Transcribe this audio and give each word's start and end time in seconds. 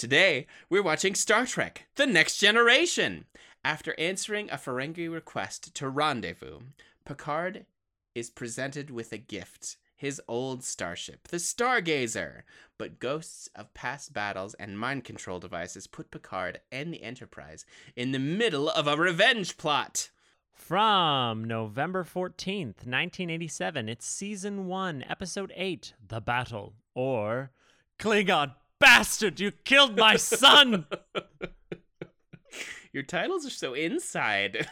Today, 0.00 0.46
we're 0.70 0.82
watching 0.82 1.14
Star 1.14 1.44
Trek 1.44 1.84
The 1.96 2.06
Next 2.06 2.38
Generation. 2.38 3.26
After 3.62 3.94
answering 3.98 4.48
a 4.48 4.56
Ferengi 4.56 5.12
request 5.12 5.74
to 5.74 5.90
rendezvous, 5.90 6.60
Picard 7.04 7.66
is 8.14 8.30
presented 8.30 8.88
with 8.88 9.12
a 9.12 9.18
gift 9.18 9.76
his 9.94 10.18
old 10.26 10.64
starship, 10.64 11.28
the 11.28 11.36
Stargazer. 11.36 12.44
But 12.78 12.98
ghosts 12.98 13.50
of 13.54 13.74
past 13.74 14.14
battles 14.14 14.54
and 14.54 14.78
mind 14.78 15.04
control 15.04 15.38
devices 15.38 15.86
put 15.86 16.10
Picard 16.10 16.60
and 16.72 16.94
the 16.94 17.02
Enterprise 17.02 17.66
in 17.94 18.12
the 18.12 18.18
middle 18.18 18.70
of 18.70 18.86
a 18.86 18.96
revenge 18.96 19.58
plot. 19.58 20.08
From 20.50 21.44
November 21.44 22.04
14th, 22.04 22.86
1987, 22.86 23.90
it's 23.90 24.06
season 24.06 24.66
1, 24.66 25.04
episode 25.06 25.52
8, 25.54 25.92
The 26.08 26.22
Battle, 26.22 26.72
or 26.94 27.50
Klingon 27.98 28.54
bastard, 28.80 29.38
you 29.38 29.52
killed 29.52 29.96
my 29.96 30.16
son! 30.16 30.86
Your 32.92 33.04
titles 33.04 33.46
are 33.46 33.50
so 33.50 33.74
inside. 33.74 34.66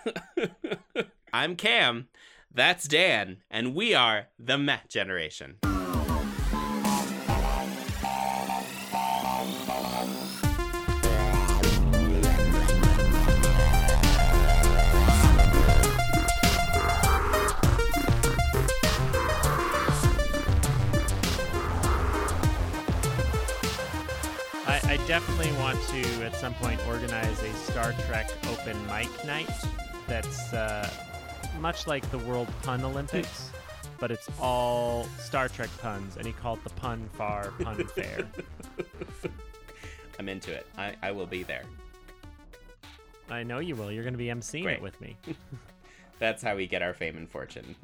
I'm 1.32 1.54
Cam, 1.54 2.08
that's 2.52 2.88
Dan, 2.88 3.42
and 3.48 3.74
we 3.74 3.94
are 3.94 4.26
the 4.38 4.58
Met 4.58 4.88
Generation. 4.88 5.58
Definitely 25.08 25.50
want 25.52 25.80
to, 25.88 26.02
at 26.22 26.36
some 26.36 26.52
point, 26.56 26.78
organize 26.86 27.42
a 27.42 27.50
Star 27.54 27.94
Trek 28.06 28.30
open 28.50 28.76
mic 28.88 29.08
night 29.24 29.48
that's 30.06 30.52
uh, 30.52 30.86
much 31.58 31.86
like 31.86 32.08
the 32.10 32.18
World 32.18 32.46
Pun 32.62 32.84
Olympics, 32.84 33.50
but 33.98 34.10
it's 34.10 34.28
all 34.38 35.04
Star 35.18 35.48
Trek 35.48 35.70
puns, 35.80 36.18
and 36.18 36.26
he 36.26 36.32
called 36.34 36.62
the 36.62 36.68
Pun 36.68 37.08
Far 37.14 37.52
Pun 37.52 37.86
Fair. 37.94 38.28
I'm 40.18 40.28
into 40.28 40.52
it. 40.52 40.66
I, 40.76 40.94
I 41.02 41.10
will 41.10 41.26
be 41.26 41.42
there. 41.42 41.64
I 43.30 43.44
know 43.44 43.60
you 43.60 43.76
will. 43.76 43.90
You're 43.90 44.04
going 44.04 44.12
to 44.12 44.18
be 44.18 44.26
emceeing 44.26 44.64
Great. 44.64 44.76
it 44.76 44.82
with 44.82 45.00
me. 45.00 45.16
That's 46.18 46.42
how 46.42 46.54
we 46.54 46.66
get 46.66 46.82
our 46.82 46.92
fame 46.92 47.16
and 47.16 47.30
fortune 47.30 47.76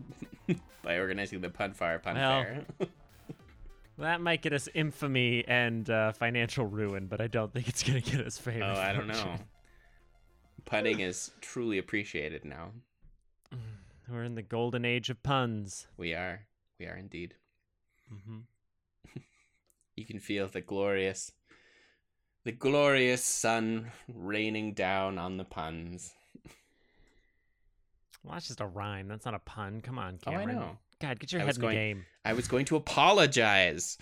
by 0.82 0.98
organizing 0.98 1.40
the 1.40 1.48
Pun 1.48 1.72
Fire 1.72 1.98
Pun 1.98 2.16
Well, 2.16 2.42
Fair. 2.42 2.64
That 3.98 4.20
might 4.20 4.42
get 4.42 4.52
us 4.52 4.68
infamy 4.74 5.44
and 5.46 5.88
uh, 5.88 6.12
financial 6.12 6.66
ruin, 6.66 7.06
but 7.06 7.20
I 7.20 7.26
don't 7.28 7.52
think 7.52 7.68
it's 7.68 7.82
going 7.82 8.02
to 8.02 8.10
get 8.10 8.26
us 8.26 8.36
fame. 8.38 8.62
oh, 8.62 8.74
I 8.74 8.92
don't 8.92 9.06
know. 9.06 9.14
fortune. 9.14 9.44
Punning 10.64 11.00
is 11.00 11.30
truly 11.40 11.78
appreciated 11.78 12.44
now. 12.44 12.70
We're 14.10 14.24
in 14.24 14.34
the 14.34 14.42
golden 14.42 14.84
age 14.84 15.10
of 15.10 15.22
puns. 15.22 15.86
We 15.96 16.12
are. 16.14 16.46
We 16.80 16.86
are 16.86 16.96
indeed. 16.96 17.34
hmm 18.08 18.38
You 19.96 20.04
can 20.04 20.18
feel 20.18 20.48
the 20.48 20.60
glorious, 20.60 21.30
the 22.44 22.50
glorious 22.52 23.22
sun 23.22 23.92
raining 24.08 24.74
down 24.74 25.18
on 25.18 25.36
the 25.36 25.44
puns. 25.44 26.14
Well, 28.24 28.32
that's 28.32 28.46
just 28.46 28.62
a 28.62 28.66
rhyme. 28.66 29.06
That's 29.06 29.26
not 29.26 29.34
a 29.34 29.38
pun. 29.38 29.82
Come 29.82 29.98
on, 29.98 30.16
Cameron. 30.16 30.24
Oh, 30.24 30.30
I 30.40 30.52
Cameron. 30.54 30.58
know. 30.58 30.78
God, 31.06 31.20
get 31.20 31.32
your 31.32 31.42
I 31.42 31.44
head 31.44 31.54
in 31.56 31.60
going- 31.60 31.74
the 31.76 31.80
game. 31.80 32.06
I 32.24 32.32
was 32.32 32.48
going 32.48 32.64
to 32.66 32.76
apologize. 32.76 33.98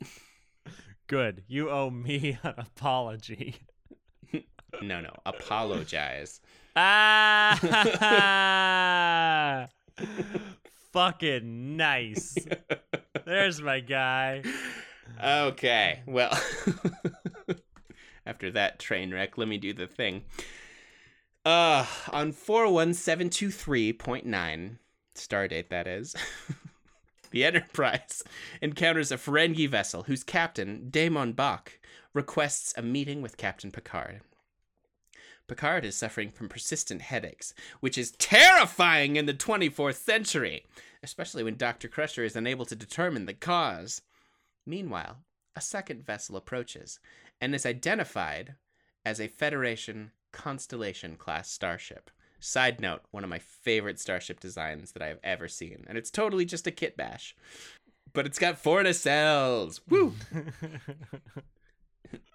Good. 1.06 1.44
You 1.46 1.68
owe 1.70 1.90
me 1.90 2.38
an 2.42 2.54
apology. 2.56 3.56
No, 4.80 5.02
no, 5.02 5.12
apologize. 5.26 6.40
Ah! 6.74 7.58
Fucking 10.94 11.76
nice. 11.76 12.34
There's 13.26 13.60
my 13.60 13.80
guy. 13.80 14.42
Okay, 15.22 16.00
well, 16.06 16.30
after 18.24 18.50
that 18.52 18.78
train 18.78 19.12
wreck, 19.12 19.36
let 19.36 19.46
me 19.46 19.58
do 19.58 19.74
the 19.74 19.86
thing. 19.86 20.22
Uh, 21.44 21.84
on 22.10 22.32
41723.9, 22.32 24.78
stardate 25.14 25.68
that 25.68 25.86
is, 25.86 26.14
the 27.30 27.44
Enterprise 27.44 28.22
encounters 28.60 29.12
a 29.12 29.16
Ferengi 29.16 29.68
vessel 29.68 30.04
whose 30.04 30.24
captain, 30.24 30.88
DaiMon 30.90 31.34
Bok, 31.34 31.78
requests 32.14 32.74
a 32.76 32.82
meeting 32.82 33.22
with 33.22 33.36
Captain 33.36 33.70
Picard. 33.70 34.20
Picard 35.48 35.84
is 35.84 35.96
suffering 35.96 36.30
from 36.30 36.48
persistent 36.48 37.02
headaches, 37.02 37.52
which 37.80 37.98
is 37.98 38.12
terrifying 38.12 39.16
in 39.16 39.26
the 39.26 39.34
24th 39.34 39.96
century, 39.96 40.64
especially 41.02 41.42
when 41.42 41.56
Dr. 41.56 41.88
Crusher 41.88 42.24
is 42.24 42.36
unable 42.36 42.64
to 42.66 42.76
determine 42.76 43.26
the 43.26 43.34
cause. 43.34 44.02
Meanwhile, 44.64 45.18
a 45.56 45.60
second 45.60 46.06
vessel 46.06 46.36
approaches 46.36 47.00
and 47.40 47.54
is 47.54 47.66
identified 47.66 48.54
as 49.04 49.20
a 49.20 49.28
Federation 49.28 50.12
Constellation 50.32 51.16
class 51.16 51.50
starship. 51.50 52.10
Side 52.44 52.80
note, 52.80 53.02
one 53.12 53.22
of 53.22 53.30
my 53.30 53.38
favorite 53.38 54.00
starship 54.00 54.40
designs 54.40 54.92
that 54.92 55.02
I 55.02 55.06
have 55.06 55.20
ever 55.22 55.46
seen, 55.46 55.84
and 55.86 55.96
it's 55.96 56.10
totally 56.10 56.44
just 56.44 56.66
a 56.66 56.72
kit 56.72 56.96
bash. 56.96 57.36
But 58.12 58.26
it's 58.26 58.38
got 58.38 58.58
four 58.58 58.82
nacelles. 58.82 59.80
Woo! 59.88 60.14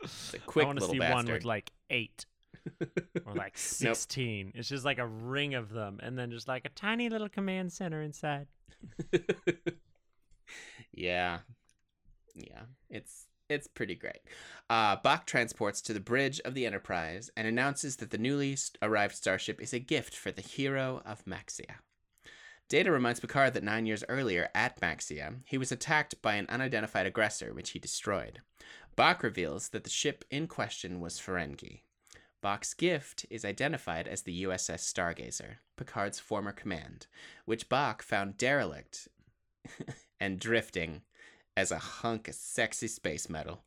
It's 0.02 0.34
a 0.34 0.40
quick 0.40 0.64
I 0.64 0.68
want 0.68 0.80
to 0.80 0.86
see 0.86 0.98
bastard. 0.98 1.26
one 1.26 1.34
with 1.34 1.46
like 1.46 1.72
eight 1.90 2.26
or 3.26 3.36
like 3.36 3.58
16. 3.58 4.54
It's 4.56 4.70
just 4.70 4.86
like 4.86 4.98
a 4.98 5.06
ring 5.06 5.54
of 5.54 5.70
them 5.70 6.00
and 6.02 6.18
then 6.18 6.32
just 6.32 6.48
like 6.48 6.66
a 6.66 6.70
tiny 6.70 7.10
little 7.10 7.30
command 7.30 7.72
center 7.72 8.02
inside. 8.02 8.48
yeah, 10.92 11.40
yeah, 12.34 12.64
it's 12.90 13.26
it's 13.50 13.68
pretty 13.68 13.96
great. 13.96 14.20
Uh, 14.70 14.98
Bok 14.98 15.26
transports 15.26 15.82
to 15.82 15.94
the 15.94 16.00
bridge 16.00 16.40
of 16.44 16.54
the 16.54 16.66
Enterprise 16.66 17.30
and 17.38 17.48
announces 17.48 17.98
that 17.98 18.12
the 18.12 18.18
newly 18.18 18.58
arrived 18.82 19.16
starship 19.16 19.62
is 19.62 19.74
a 19.74 19.80
gift 19.80 20.16
for 20.16 20.32
the 20.32 20.42
hero 20.42 21.02
of 21.06 21.26
Maxia. 21.26 21.78
Data 22.70 22.92
reminds 22.92 23.22
Picard 23.22 23.54
that 23.54 23.64
nine 23.64 23.86
years 23.86 24.04
earlier 24.10 24.50
at 24.54 24.82
Maxia, 24.82 25.36
he 25.46 25.58
was 25.58 25.72
attacked 25.72 26.22
by 26.22 26.36
an 26.36 26.48
unidentified 26.50 27.06
aggressor, 27.06 27.54
which 27.54 27.70
he 27.70 27.80
destroyed. 27.80 28.42
Bok 28.98 29.24
reveals 29.24 29.70
that 29.70 29.86
the 29.86 29.90
ship 29.90 30.26
in 30.30 30.48
question 30.48 31.00
was 31.00 31.20
Ferengi. 31.20 31.82
Bok's 32.42 32.74
gift 32.74 33.26
is 33.30 33.46
identified 33.46 34.08
as 34.08 34.24
the 34.24 34.44
USS 34.44 34.82
Stargazer, 34.82 35.58
Picard's 35.78 36.20
former 36.20 36.52
command, 36.52 37.08
which 37.46 37.70
Bok 37.70 38.02
found 38.02 38.38
derelict 38.38 39.08
and 40.20 40.40
drifting 40.40 41.02
as 41.58 41.72
a 41.72 41.80
hunk 41.80 42.28
of 42.28 42.36
sexy 42.36 42.88
space 42.88 43.28
metal. 43.28 43.64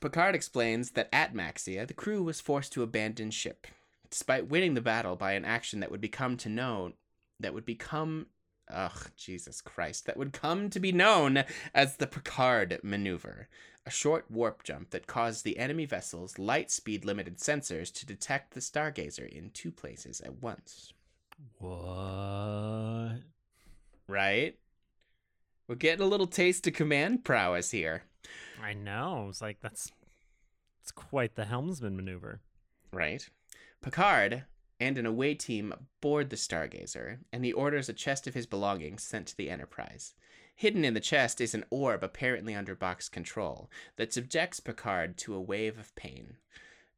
Picard 0.00 0.34
explains 0.34 0.92
that 0.92 1.10
at 1.12 1.34
Maxia, 1.34 1.86
the 1.86 1.92
crew 1.92 2.22
was 2.22 2.40
forced 2.40 2.72
to 2.72 2.82
abandon 2.82 3.30
ship, 3.30 3.66
despite 4.08 4.48
winning 4.48 4.72
the 4.72 4.80
battle 4.80 5.14
by 5.14 5.32
an 5.32 5.44
action 5.44 5.80
that 5.80 5.90
would 5.90 6.00
become 6.00 6.38
to 6.38 6.48
know 6.48 6.92
that 7.38 7.52
would 7.52 7.66
become 7.66 8.26
ugh 8.70 9.10
Jesus 9.16 9.60
Christ 9.60 10.06
that 10.06 10.16
would 10.16 10.32
come 10.32 10.70
to 10.70 10.80
be 10.80 10.92
known 10.92 11.44
as 11.74 11.96
the 11.96 12.06
Picard 12.06 12.80
maneuver, 12.82 13.48
a 13.84 13.90
short 13.90 14.30
warp 14.30 14.62
jump 14.62 14.90
that 14.90 15.06
caused 15.06 15.44
the 15.44 15.58
enemy 15.58 15.84
vessel's 15.84 16.38
light 16.38 16.70
speed 16.70 17.04
limited 17.04 17.36
sensors 17.36 17.92
to 17.92 18.06
detect 18.06 18.54
the 18.54 18.60
Stargazer 18.60 19.28
in 19.28 19.50
two 19.50 19.70
places 19.70 20.22
at 20.22 20.42
once. 20.42 20.94
What? 21.58 23.18
Right? 24.06 24.56
We're 25.68 25.74
getting 25.74 26.04
a 26.04 26.08
little 26.08 26.26
taste 26.26 26.66
of 26.66 26.72
command 26.72 27.24
prowess 27.24 27.72
here. 27.72 28.04
I 28.62 28.72
know. 28.72 29.26
It's 29.28 29.42
like 29.42 29.60
that's 29.60 29.92
it's 30.80 30.90
quite 30.90 31.34
the 31.34 31.44
helmsman 31.44 31.94
maneuver. 31.94 32.40
Right. 32.90 33.28
Picard 33.82 34.44
and 34.80 34.96
an 34.96 35.04
away 35.04 35.34
team 35.34 35.74
board 36.00 36.30
the 36.30 36.36
Stargazer, 36.36 37.18
and 37.32 37.44
he 37.44 37.52
orders 37.52 37.90
a 37.90 37.92
chest 37.92 38.26
of 38.26 38.32
his 38.32 38.46
belongings 38.46 39.02
sent 39.02 39.26
to 39.26 39.36
the 39.36 39.50
Enterprise. 39.50 40.14
Hidden 40.54 40.84
in 40.86 40.94
the 40.94 41.00
chest 41.00 41.40
is 41.40 41.54
an 41.54 41.64
orb 41.68 42.02
apparently 42.02 42.54
under 42.54 42.74
Bok's 42.74 43.10
control 43.10 43.70
that 43.96 44.12
subjects 44.12 44.60
Picard 44.60 45.18
to 45.18 45.34
a 45.34 45.40
wave 45.40 45.78
of 45.78 45.94
pain. 45.94 46.36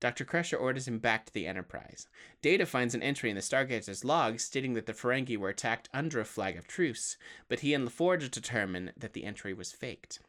Dr. 0.01 0.25
Crusher 0.25 0.57
orders 0.57 0.89
him 0.89 0.99
back 0.99 1.27
to 1.27 1.33
the 1.33 1.47
Enterprise. 1.47 2.09
Data 2.41 2.65
finds 2.65 2.95
an 2.95 3.03
entry 3.03 3.29
in 3.29 3.37
the 3.37 3.43
Stargazer's 3.43 4.05
log 4.05 4.41
stating 4.41 4.73
that 4.75 4.87
the 4.87 4.95
Ferengi 4.95 5.37
were 5.37 5.51
attacked 5.51 5.91
under 5.93 6.19
a 6.19 6.25
flag 6.25 6.57
of 6.57 6.67
truce, 6.67 7.19
but 7.49 7.61
he 7.61 7.75
and 7.75 7.87
LaForge 7.87 8.31
determine 8.31 8.93
that 8.97 9.13
the 9.13 9.25
entry 9.25 9.53
was 9.53 9.73
faked. 9.73 10.21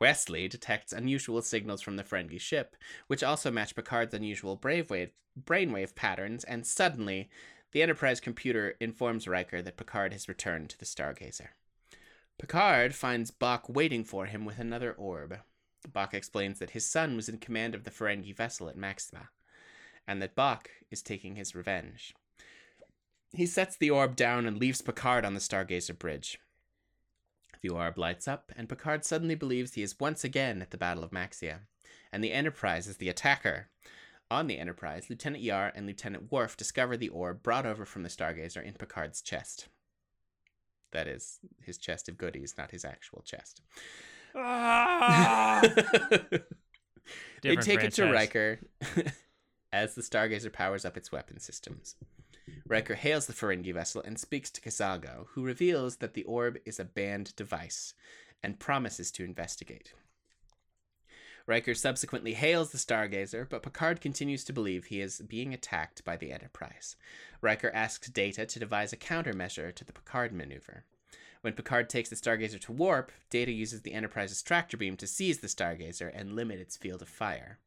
Wesley 0.00 0.48
detects 0.48 0.92
unusual 0.92 1.42
signals 1.42 1.80
from 1.80 1.96
the 1.96 2.02
Ferengi 2.02 2.40
ship, 2.40 2.74
which 3.06 3.22
also 3.22 3.50
match 3.50 3.76
Picard's 3.76 4.14
unusual 4.14 4.56
brainwave, 4.56 5.10
brainwave 5.40 5.94
patterns, 5.94 6.42
and 6.44 6.66
suddenly, 6.66 7.28
the 7.72 7.82
Enterprise 7.82 8.18
computer 8.18 8.74
informs 8.80 9.28
Riker 9.28 9.62
that 9.62 9.76
Picard 9.76 10.12
has 10.12 10.28
returned 10.28 10.70
to 10.70 10.78
the 10.78 10.84
Stargazer. 10.84 11.48
Picard 12.38 12.94
finds 12.94 13.30
Bok 13.30 13.68
waiting 13.68 14.02
for 14.02 14.26
him 14.26 14.44
with 14.44 14.58
another 14.58 14.92
orb. 14.92 15.38
Bok 15.88 16.14
explains 16.14 16.58
that 16.58 16.70
his 16.70 16.86
son 16.86 17.16
was 17.16 17.28
in 17.28 17.38
command 17.38 17.74
of 17.74 17.84
the 17.84 17.90
Ferengi 17.90 18.34
vessel 18.34 18.68
at 18.68 18.76
Maxia, 18.76 19.28
and 20.06 20.20
that 20.20 20.34
Bok 20.34 20.70
is 20.90 21.02
taking 21.02 21.36
his 21.36 21.54
revenge. 21.54 22.14
He 23.32 23.46
sets 23.46 23.76
the 23.76 23.90
orb 23.90 24.16
down 24.16 24.46
and 24.46 24.58
leaves 24.58 24.82
Picard 24.82 25.24
on 25.24 25.34
the 25.34 25.40
Stargazer 25.40 25.98
bridge. 25.98 26.38
The 27.62 27.68
orb 27.68 27.98
lights 27.98 28.26
up, 28.26 28.52
and 28.56 28.68
Picard 28.68 29.04
suddenly 29.04 29.34
believes 29.34 29.74
he 29.74 29.82
is 29.82 30.00
once 30.00 30.24
again 30.24 30.62
at 30.62 30.70
the 30.70 30.78
Battle 30.78 31.04
of 31.04 31.10
Maxia, 31.10 31.60
and 32.12 32.24
the 32.24 32.32
Enterprise 32.32 32.86
is 32.86 32.96
the 32.96 33.08
attacker. 33.08 33.68
On 34.30 34.46
the 34.46 34.58
Enterprise, 34.58 35.10
Lieutenant 35.10 35.42
Yar 35.42 35.72
and 35.74 35.86
Lieutenant 35.86 36.30
Worf 36.30 36.56
discover 36.56 36.96
the 36.96 37.08
orb 37.08 37.42
brought 37.42 37.66
over 37.66 37.84
from 37.84 38.02
the 38.02 38.08
Stargazer 38.08 38.64
in 38.64 38.74
Picard's 38.74 39.20
chest. 39.20 39.68
That 40.92 41.06
is 41.06 41.38
his 41.62 41.78
chest 41.78 42.08
of 42.08 42.18
goodies, 42.18 42.54
not 42.56 42.70
his 42.70 42.84
actual 42.84 43.22
chest. 43.22 43.60
Ah! 44.34 45.60
they 45.62 46.40
Different 47.42 47.62
take 47.62 47.84
it 47.84 47.92
to 47.94 48.08
franchise. 48.08 48.12
Riker 48.12 48.58
as 49.72 49.94
the 49.94 50.02
Stargazer 50.02 50.52
powers 50.52 50.84
up 50.84 50.96
its 50.96 51.12
weapon 51.12 51.38
systems. 51.38 51.96
Riker 52.66 52.94
hails 52.94 53.26
the 53.26 53.32
Ferengi 53.32 53.72
vessel 53.72 54.02
and 54.02 54.18
speaks 54.18 54.50
to 54.50 54.60
Kazago, 54.60 55.26
who 55.30 55.42
reveals 55.42 55.96
that 55.96 56.14
the 56.14 56.24
orb 56.24 56.58
is 56.64 56.78
a 56.80 56.84
banned 56.84 57.34
device 57.36 57.94
and 58.42 58.58
promises 58.58 59.10
to 59.12 59.24
investigate. 59.24 59.92
Riker 61.46 61.74
subsequently 61.74 62.34
hails 62.34 62.70
the 62.70 62.78
Stargazer, 62.78 63.48
but 63.48 63.62
Picard 63.62 64.00
continues 64.00 64.44
to 64.44 64.52
believe 64.52 64.84
he 64.84 65.00
is 65.00 65.20
being 65.20 65.52
attacked 65.52 66.04
by 66.04 66.16
the 66.16 66.32
Enterprise. 66.32 66.96
Riker 67.40 67.70
asks 67.74 68.08
Data 68.08 68.46
to 68.46 68.58
devise 68.60 68.92
a 68.92 68.96
countermeasure 68.96 69.74
to 69.74 69.84
the 69.84 69.92
Picard 69.92 70.32
maneuver. 70.32 70.84
When 71.42 71.54
Picard 71.54 71.88
takes 71.88 72.10
the 72.10 72.16
Stargazer 72.16 72.60
to 72.60 72.72
warp, 72.72 73.12
Data 73.30 73.50
uses 73.50 73.80
the 73.80 73.94
Enterprise's 73.94 74.42
tractor 74.42 74.76
beam 74.76 74.96
to 74.98 75.06
seize 75.06 75.38
the 75.38 75.46
Stargazer 75.46 76.10
and 76.14 76.34
limit 76.34 76.60
its 76.60 76.76
field 76.76 77.00
of 77.00 77.08
fire. 77.08 77.58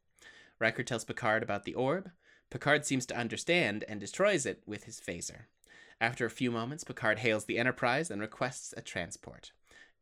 Riker 0.59 0.83
tells 0.83 1.03
Picard 1.03 1.41
about 1.41 1.63
the 1.63 1.73
orb. 1.73 2.11
Picard 2.51 2.85
seems 2.85 3.07
to 3.07 3.17
understand 3.17 3.83
and 3.87 3.99
destroys 3.99 4.45
it 4.45 4.61
with 4.67 4.83
his 4.83 5.01
phaser. 5.01 5.45
After 5.99 6.25
a 6.25 6.31
few 6.31 6.51
moments, 6.51 6.83
Picard 6.83 7.19
hails 7.19 7.45
the 7.45 7.57
Enterprise 7.57 8.11
and 8.11 8.21
requests 8.21 8.75
a 8.77 8.81
transport. 8.81 9.51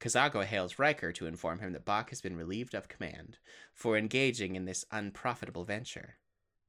Kazago 0.02 0.44
hails 0.44 0.78
Riker 0.78 1.14
to 1.14 1.28
inform 1.28 1.60
him 1.60 1.72
that 1.72 1.86
Bok 1.86 2.10
has 2.10 2.22
been 2.22 2.36
relieved 2.36 2.74
of 2.74 2.90
command 2.90 3.38
for 3.74 3.96
engaging 3.96 4.56
in 4.56 4.66
this 4.66 4.84
unprofitable 4.92 5.64
venture. 5.64 6.16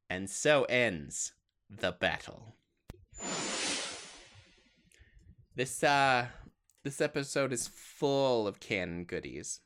And 0.08 0.30
so 0.30 0.64
ends 0.64 1.32
the 1.68 1.92
battle. 1.92 2.54
This 5.56 5.82
uh 5.82 6.26
this 6.84 7.00
episode 7.00 7.52
is 7.52 7.68
full 7.68 8.46
of 8.46 8.60
canon 8.60 9.04
goodies. 9.04 9.60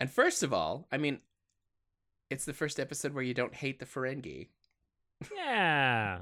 And 0.00 0.10
first 0.10 0.42
of 0.42 0.52
all, 0.52 0.86
I 0.90 0.98
mean 0.98 1.20
it's 2.30 2.44
the 2.44 2.52
first 2.52 2.78
episode 2.78 3.14
where 3.14 3.24
you 3.24 3.34
don't 3.34 3.54
hate 3.54 3.78
the 3.78 3.86
Ferengi. 3.86 4.48
Yeah. 5.34 6.18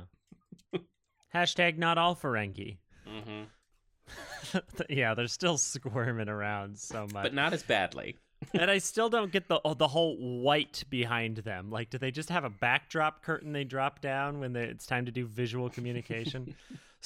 Hashtag 1.34 1.78
not 1.78 1.98
all 1.98 2.14
Ferengi. 2.14 2.78
Mm-hmm. 3.08 4.58
yeah, 4.88 5.14
they're 5.14 5.26
still 5.26 5.58
squirming 5.58 6.28
around 6.28 6.78
so 6.78 7.06
much. 7.12 7.24
But 7.24 7.34
not 7.34 7.52
as 7.52 7.62
badly. 7.62 8.16
and 8.54 8.70
I 8.70 8.78
still 8.78 9.08
don't 9.08 9.32
get 9.32 9.48
the 9.48 9.60
oh, 9.64 9.74
the 9.74 9.88
whole 9.88 10.16
white 10.16 10.84
behind 10.90 11.38
them. 11.38 11.70
Like, 11.70 11.90
do 11.90 11.98
they 11.98 12.10
just 12.10 12.28
have 12.28 12.44
a 12.44 12.50
backdrop 12.50 13.22
curtain 13.22 13.52
they 13.52 13.64
drop 13.64 14.00
down 14.00 14.40
when 14.40 14.52
they, 14.52 14.64
it's 14.64 14.86
time 14.86 15.06
to 15.06 15.12
do 15.12 15.26
visual 15.26 15.70
communication? 15.70 16.54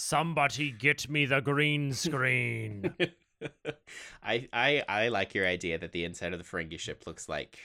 Somebody 0.00 0.70
get 0.70 1.11
me 1.11 1.26
the 1.26 1.41
green 1.41 1.93
screen. 1.93 2.94
I, 4.23 4.49
I 4.52 4.82
I 4.88 5.08
like 5.08 5.35
your 5.35 5.47
idea 5.47 5.79
that 5.79 5.93
the 5.93 6.05
inside 6.05 6.32
of 6.32 6.38
the 6.38 6.44
Ferengi 6.44 6.79
ship 6.79 7.05
looks 7.06 7.29
like 7.29 7.58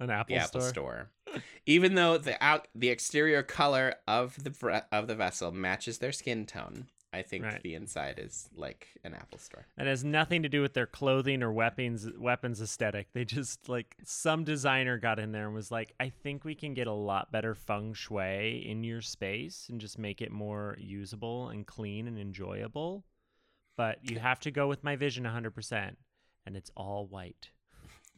An 0.00 0.10
Apple 0.10 0.34
the 0.34 0.40
Apple 0.40 0.60
store. 0.62 1.10
Store. 1.30 1.42
Even 1.66 1.94
though 1.94 2.16
the 2.16 2.42
out 2.42 2.68
the 2.74 2.88
exterior 2.88 3.42
color 3.42 3.96
of 4.08 4.42
the 4.42 4.84
of 4.92 5.08
the 5.08 5.14
vessel 5.14 5.52
matches 5.52 5.98
their 5.98 6.12
skin 6.12 6.46
tone, 6.46 6.86
I 7.14 7.22
think 7.22 7.44
Right. 7.44 7.62
the 7.62 7.74
inside 7.74 8.18
is 8.18 8.48
like 8.56 8.88
an 9.04 9.14
Apple 9.14 9.38
Store. 9.38 9.66
It 9.78 9.86
has 9.86 10.02
nothing 10.04 10.42
to 10.42 10.48
do 10.48 10.60
with 10.62 10.74
their 10.74 10.86
clothing 10.86 11.42
or 11.42 11.52
weapons 11.52 12.08
weapons 12.18 12.60
aesthetic. 12.60 13.12
They 13.12 13.24
just 13.24 13.68
like 13.68 13.96
some 14.04 14.44
designer 14.44 14.98
got 14.98 15.18
in 15.18 15.32
there 15.32 15.46
and 15.46 15.54
was 15.54 15.70
like, 15.70 15.92
I 16.00 16.08
think 16.10 16.44
we 16.44 16.54
can 16.54 16.74
get 16.74 16.86
a 16.86 16.92
lot 16.92 17.30
better 17.32 17.54
feng 17.54 17.94
shui 17.94 18.66
in 18.68 18.84
your 18.84 19.00
space 19.00 19.66
and 19.70 19.80
just 19.80 19.98
make 19.98 20.20
it 20.20 20.32
more 20.32 20.76
usable 20.78 21.48
and 21.48 21.66
clean 21.66 22.06
and 22.08 22.18
enjoyable. 22.18 23.04
But 23.76 23.98
you 24.08 24.18
have 24.18 24.40
to 24.40 24.50
go 24.50 24.68
with 24.68 24.84
my 24.84 24.94
vision 24.96 25.24
100%, 25.24 25.96
and 26.46 26.56
it's 26.56 26.70
all 26.76 27.06
white. 27.06 27.50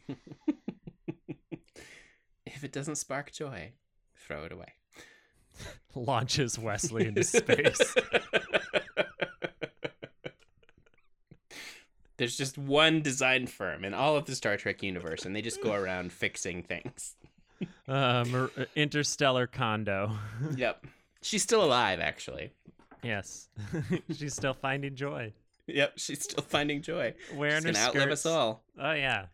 If 2.47 2.65
it 2.65 2.73
doesn't 2.73 2.95
spark 2.97 3.33
joy, 3.33 3.73
throw 4.15 4.45
it 4.45 4.53
away. 4.53 4.73
Launches 5.95 6.59
Wesley 6.59 7.07
into 7.07 7.23
space. 7.25 7.95
There's 12.17 12.37
just 12.37 12.57
one 12.57 13.03
design 13.03 13.47
firm 13.47 13.85
in 13.85 13.93
all 13.93 14.17
of 14.17 14.25
the 14.25 14.35
Star 14.35 14.57
Trek 14.57 14.83
universe, 14.83 15.25
and 15.25 15.37
they 15.37 15.43
just 15.43 15.63
go 15.63 15.75
around 15.75 16.13
fixing 16.13 16.63
things. 16.63 17.15
uh, 17.89 17.93
uh, 17.93 18.49
interstellar 18.75 19.47
Kondo. 19.47 20.13
Yep. 20.57 20.87
She's 21.23 21.43
still 21.43 21.65
alive, 21.65 21.99
actually. 22.01 22.53
yes, 23.03 23.49
she's 24.17 24.35
still 24.35 24.55
finding 24.55 24.95
joy. 24.95 25.33
Yep, 25.67 25.95
she's 25.97 26.23
still 26.23 26.45
finding 26.45 26.83
joy. 26.83 27.15
Wearing 27.35 27.65
She's 27.65 27.65
her 27.65 27.73
gonna 27.73 27.87
outlive 27.87 28.11
us 28.13 28.25
all. 28.27 28.63
Oh 28.81 28.93
yeah, 28.93 29.27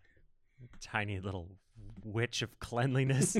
tiny 0.80 1.20
little 1.20 1.48
witch 2.02 2.40
of 2.40 2.58
cleanliness. 2.60 3.36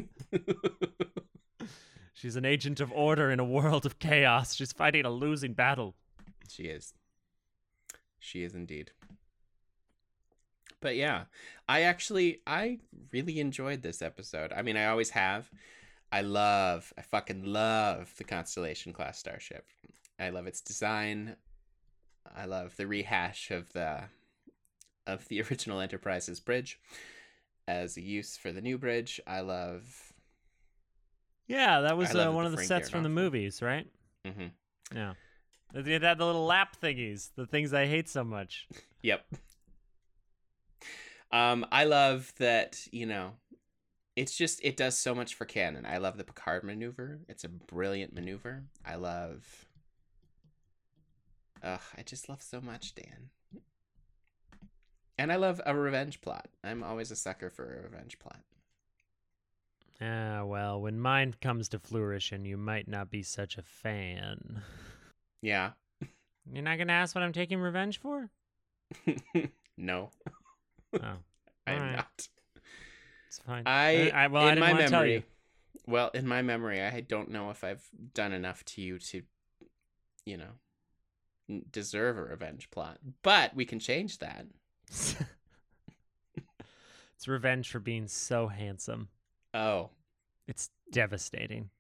She's 2.13 2.37
an 2.37 2.45
agent 2.45 2.81
of 2.81 2.93
order 2.93 3.31
in 3.31 3.41
a 3.41 3.45
world 3.45 3.87
of 3.87 3.99
chaos. 3.99 4.55
She's 4.55 4.73
fighting 4.73 5.05
a 5.07 5.11
losing 5.11 5.55
battle. 5.55 5.95
She 6.49 6.65
is. 6.65 6.93
She 8.19 8.45
is 8.45 8.55
indeed. 8.55 8.93
But 10.83 10.97
yeah, 10.97 11.25
I 11.69 11.83
actually 11.83 12.43
I 12.47 12.81
really 13.13 13.41
enjoyed 13.41 13.81
this 13.81 14.03
episode. 14.03 14.53
I 14.53 14.61
mean, 14.61 14.77
I 14.77 14.87
always 14.87 15.11
have. 15.11 15.51
I 16.11 16.21
love, 16.21 16.93
I 16.99 17.01
fucking 17.01 17.45
love 17.45 18.13
the 18.19 18.25
Constellation 18.25 18.93
class 18.93 19.19
starship. 19.19 19.65
I 20.21 20.29
love 20.29 20.47
its 20.47 20.61
design. 20.61 21.37
I 22.37 22.45
love 22.45 22.77
the 22.77 22.87
rehash 22.87 23.51
of 23.51 23.73
the 23.73 24.03
of 25.07 25.27
the 25.29 25.41
original 25.51 25.81
Enterprise's 25.81 26.41
bridge 26.41 26.79
as 27.67 27.97
a 27.97 28.03
use 28.03 28.37
for 28.37 28.53
the 28.53 28.61
new 28.61 28.77
bridge. 28.77 29.21
I 29.27 29.41
love. 29.41 30.13
Yeah, 31.47 31.81
that 31.81 31.97
was 31.97 32.15
uh, 32.15 32.31
one 32.31 32.45
of 32.45 32.53
the 32.53 32.65
sets 32.65 32.91
from 32.91 33.03
the 33.03 33.09
movies, 33.09 33.63
right? 33.63 33.87
hmm 34.27 34.49
Yeah. 34.95 35.15
They 35.73 35.93
had 35.93 36.19
the 36.19 36.27
little 36.27 36.45
lap 36.45 36.77
thingies, 36.83 37.31
the 37.35 37.47
things 37.47 37.73
I 37.73 37.87
hate 37.87 38.09
so 38.09 38.25
much. 38.25 38.67
Yep. 39.05 39.25
Um, 41.33 41.67
I 41.73 41.85
love 41.85 42.33
that, 42.39 42.87
you 42.93 43.07
know, 43.07 43.33
it's 44.17 44.37
just 44.37 44.61
it 44.63 44.77
does 44.77 44.99
so 44.99 45.15
much 45.15 45.35
for 45.35 45.47
canon. 45.47 45.87
I 45.87 45.99
love 45.99 46.19
the 46.19 46.25
Picard 46.25 46.65
maneuver. 46.65 47.21
It's 47.29 47.45
a 47.45 47.49
brilliant 47.49 48.15
maneuver. 48.15 48.65
I 48.85 48.97
love 48.97 49.67
Ugh, 51.63 51.81
I 51.97 52.03
just 52.03 52.29
love 52.29 52.43
so 52.43 52.61
much, 52.61 52.95
Dan. 52.95 53.31
And 55.17 55.31
I 55.31 55.37
love 55.37 55.61
a 55.65 55.75
revenge 55.75 56.21
plot. 56.21 56.49
I'm 56.65 56.83
always 56.83 57.11
a 57.11 57.17
sucker 57.17 57.51
for 57.51 57.65
a 57.65 57.83
revenge 57.83 58.19
plot. 58.19 58.41
Ah, 60.01 60.43
well, 60.45 60.81
when 60.81 60.99
mine 60.99 61.35
comes 61.41 61.69
to 61.69 61.79
flourishing, 61.79 62.45
you 62.45 62.57
might 62.57 62.89
not 62.89 63.11
be 63.11 63.23
such 63.23 63.57
a 63.57 63.63
fan. 63.63 64.63
Yeah. 65.41 65.73
You're 66.53 66.65
not 66.65 66.79
gonna 66.79 66.93
ask 66.93 67.15
what 67.15 67.23
I'm 67.23 67.33
taking 67.33 67.61
revenge 67.61 68.01
for? 68.01 68.31
no, 69.79 70.11
Oh, 70.95 70.99
I 71.67 71.73
am 71.73 71.79
Alright. 71.81 71.97
not. 71.97 72.29
it's 73.29 73.39
fine. 73.47 73.63
I, 73.67 74.11
I 74.11 74.27
well, 74.29 74.45
I 74.45 74.49
in 74.51 74.55
didn't 74.57 74.61
my 74.61 74.73
want 74.73 74.85
to 74.85 74.91
tell 74.91 75.01
memory, 75.01 75.25
well, 75.87 76.11
in 76.15 76.27
my 76.27 76.43
memory, 76.43 76.83
I 76.83 77.01
don't 77.01 77.31
know 77.31 77.51
if 77.51 77.65
I've 77.65 77.83
done 78.15 78.33
enough 78.33 78.65
to 78.67 78.81
you 78.83 78.99
to, 78.99 79.23
you 80.25 80.37
know, 80.39 81.61
deserve 81.71 82.19
a 82.19 82.23
revenge 82.23 82.71
plot. 82.71 82.99
But 83.23 83.55
we 83.55 83.65
can 83.65 83.79
change 83.79 84.19
that. 84.19 84.47
it's 87.17 87.29
revenge 87.29 87.71
for 87.71 87.79
being 87.81 88.07
so 88.09 88.49
handsome. 88.49 89.09
Oh, 89.55 89.91
It's 90.49 90.71
devastating. 90.91 91.71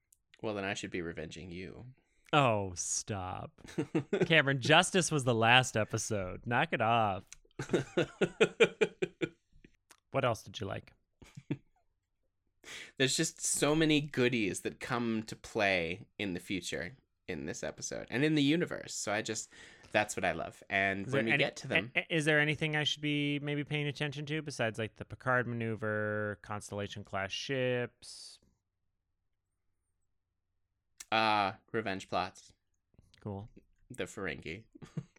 well, 0.42 0.54
then 0.54 0.64
I 0.64 0.74
should 0.74 0.90
be 0.90 1.02
revenging 1.02 1.50
you. 1.50 1.84
Oh, 2.32 2.72
stop. 2.76 3.50
Cameron, 4.26 4.60
Justice 4.60 5.10
was 5.12 5.24
the 5.24 5.34
last 5.34 5.76
episode. 5.76 6.42
Knock 6.46 6.68
it 6.72 6.80
off. 6.80 7.24
What 10.10 10.24
else 10.24 10.42
did 10.42 10.60
you 10.60 10.66
like? 10.66 10.92
There's 12.98 13.16
just 13.16 13.44
so 13.44 13.74
many 13.74 14.00
goodies 14.00 14.60
that 14.60 14.78
come 14.78 15.22
to 15.26 15.34
play 15.36 16.00
in 16.18 16.34
the 16.34 16.40
future 16.40 16.92
in 17.28 17.46
this 17.46 17.62
episode 17.64 18.06
and 18.10 18.22
in 18.24 18.34
the 18.34 18.42
universe. 18.42 18.94
So 18.94 19.10
I 19.12 19.22
just, 19.22 19.48
That's 19.92 20.14
what 20.16 20.24
I 20.24 20.32
love. 20.32 20.62
And 20.68 21.06
Is 21.06 21.12
when 21.14 21.24
we 21.26 21.32
any- 21.32 21.38
get 21.44 21.56
to 21.56 21.68
them, 21.68 21.92
is 22.10 22.24
there 22.26 22.40
anything 22.40 22.76
I 22.76 22.84
should 22.84 23.00
be 23.02 23.38
maybe 23.42 23.64
paying 23.64 23.86
attention 23.86 24.26
to 24.26 24.42
besides 24.42 24.78
like 24.78 24.96
the 24.96 25.04
Picard 25.04 25.46
maneuver, 25.46 26.38
Constellation 26.42 27.04
class 27.04 27.30
ships? 27.32 28.38
uh, 31.10 31.52
revenge 31.72 32.08
plots, 32.08 32.52
Cool. 33.22 33.48
the 33.90 34.04
Ferengi. 34.04 34.62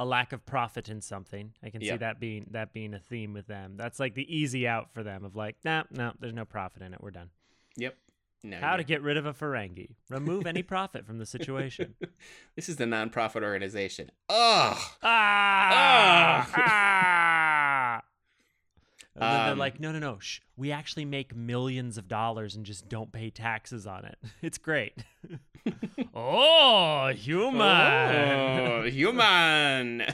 A 0.00 0.04
lack 0.04 0.32
of 0.32 0.46
profit 0.46 0.88
in 0.88 1.02
something. 1.02 1.52
I 1.62 1.68
can 1.68 1.82
see 1.82 1.94
that 1.94 2.18
being 2.18 2.46
that 2.52 2.72
being 2.72 2.94
a 2.94 2.98
theme 2.98 3.34
with 3.34 3.46
them. 3.46 3.74
That's 3.76 4.00
like 4.00 4.14
the 4.14 4.24
easy 4.34 4.66
out 4.66 4.94
for 4.94 5.02
them 5.02 5.24
of 5.26 5.36
like, 5.36 5.56
nah, 5.62 5.84
no, 5.90 6.12
there's 6.18 6.32
no 6.32 6.46
profit 6.46 6.80
in 6.82 6.94
it. 6.94 7.02
We're 7.02 7.10
done. 7.10 7.28
Yep. 7.76 7.94
No, 8.42 8.56
How 8.58 8.76
to 8.78 8.82
get 8.84 9.02
rid 9.02 9.18
of 9.18 9.26
a 9.26 9.34
Ferengi? 9.34 9.90
Remove 10.08 10.46
any 10.46 10.62
profit 10.74 11.04
from 11.04 11.18
the 11.18 11.26
situation. 11.26 11.94
this 12.56 12.70
is 12.70 12.76
the 12.76 12.86
non-profit 12.86 13.42
organization. 13.42 14.10
Ugh. 14.30 14.78
ah, 15.02 15.02
Ah! 15.02 16.50
ah! 16.56 18.02
And 19.20 19.32
then 19.32 19.44
they're 19.44 19.52
Um, 19.52 19.58
like, 19.58 19.78
no, 19.80 19.92
no, 19.92 19.98
no. 19.98 20.18
Shh. 20.18 20.40
We 20.56 20.72
actually 20.72 21.04
make 21.04 21.34
millions 21.36 21.98
of 21.98 22.08
dollars 22.08 22.56
and 22.56 22.64
just 22.64 22.88
don't 22.88 23.12
pay 23.12 23.30
taxes 23.30 23.86
on 23.86 24.04
it. 24.04 24.18
It's 24.42 24.58
great. 24.58 25.04
oh, 26.14 27.08
human. 27.08 27.60
Oh, 27.60 28.82
human. 28.90 30.04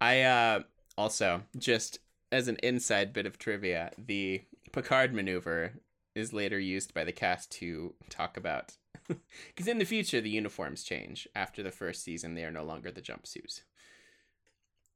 I 0.00 0.22
uh 0.22 0.60
also 0.98 1.42
just 1.58 1.98
as 2.32 2.48
an 2.48 2.56
inside 2.62 3.12
bit 3.12 3.26
of 3.26 3.38
trivia, 3.38 3.92
the 3.98 4.42
Picard 4.72 5.14
maneuver 5.14 5.72
is 6.14 6.32
later 6.32 6.58
used 6.58 6.92
by 6.94 7.04
the 7.04 7.12
cast 7.12 7.50
to 7.52 7.94
talk 8.10 8.36
about 8.36 8.76
because 9.08 9.68
in 9.68 9.78
the 9.78 9.84
future 9.84 10.20
the 10.20 10.30
uniforms 10.30 10.82
change. 10.84 11.26
After 11.34 11.62
the 11.62 11.70
first 11.70 12.02
season, 12.02 12.34
they 12.34 12.44
are 12.44 12.50
no 12.50 12.64
longer 12.64 12.90
the 12.90 13.02
jumpsuits. 13.02 13.62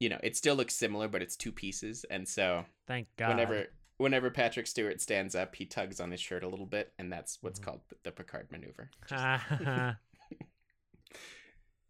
You 0.00 0.08
know, 0.08 0.18
it 0.22 0.34
still 0.36 0.56
looks 0.56 0.74
similar, 0.74 1.06
but 1.08 1.22
it's 1.22 1.36
two 1.36 1.52
pieces, 1.52 2.04
and 2.10 2.26
so 2.26 2.64
Thank 2.86 3.06
God. 3.16 3.28
whenever 3.28 3.66
whenever 3.98 4.30
Patrick 4.30 4.66
Stewart 4.66 4.98
stands 5.00 5.34
up, 5.34 5.54
he 5.54 5.66
tugs 5.66 6.00
on 6.00 6.10
his 6.10 6.20
shirt 6.20 6.42
a 6.42 6.48
little 6.48 6.64
bit, 6.66 6.92
and 6.98 7.12
that's 7.12 7.38
what's 7.42 7.60
Mhm. 7.60 7.64
called 7.64 7.80
the 8.02 8.10
Picard 8.10 8.50
maneuver. 8.50 8.90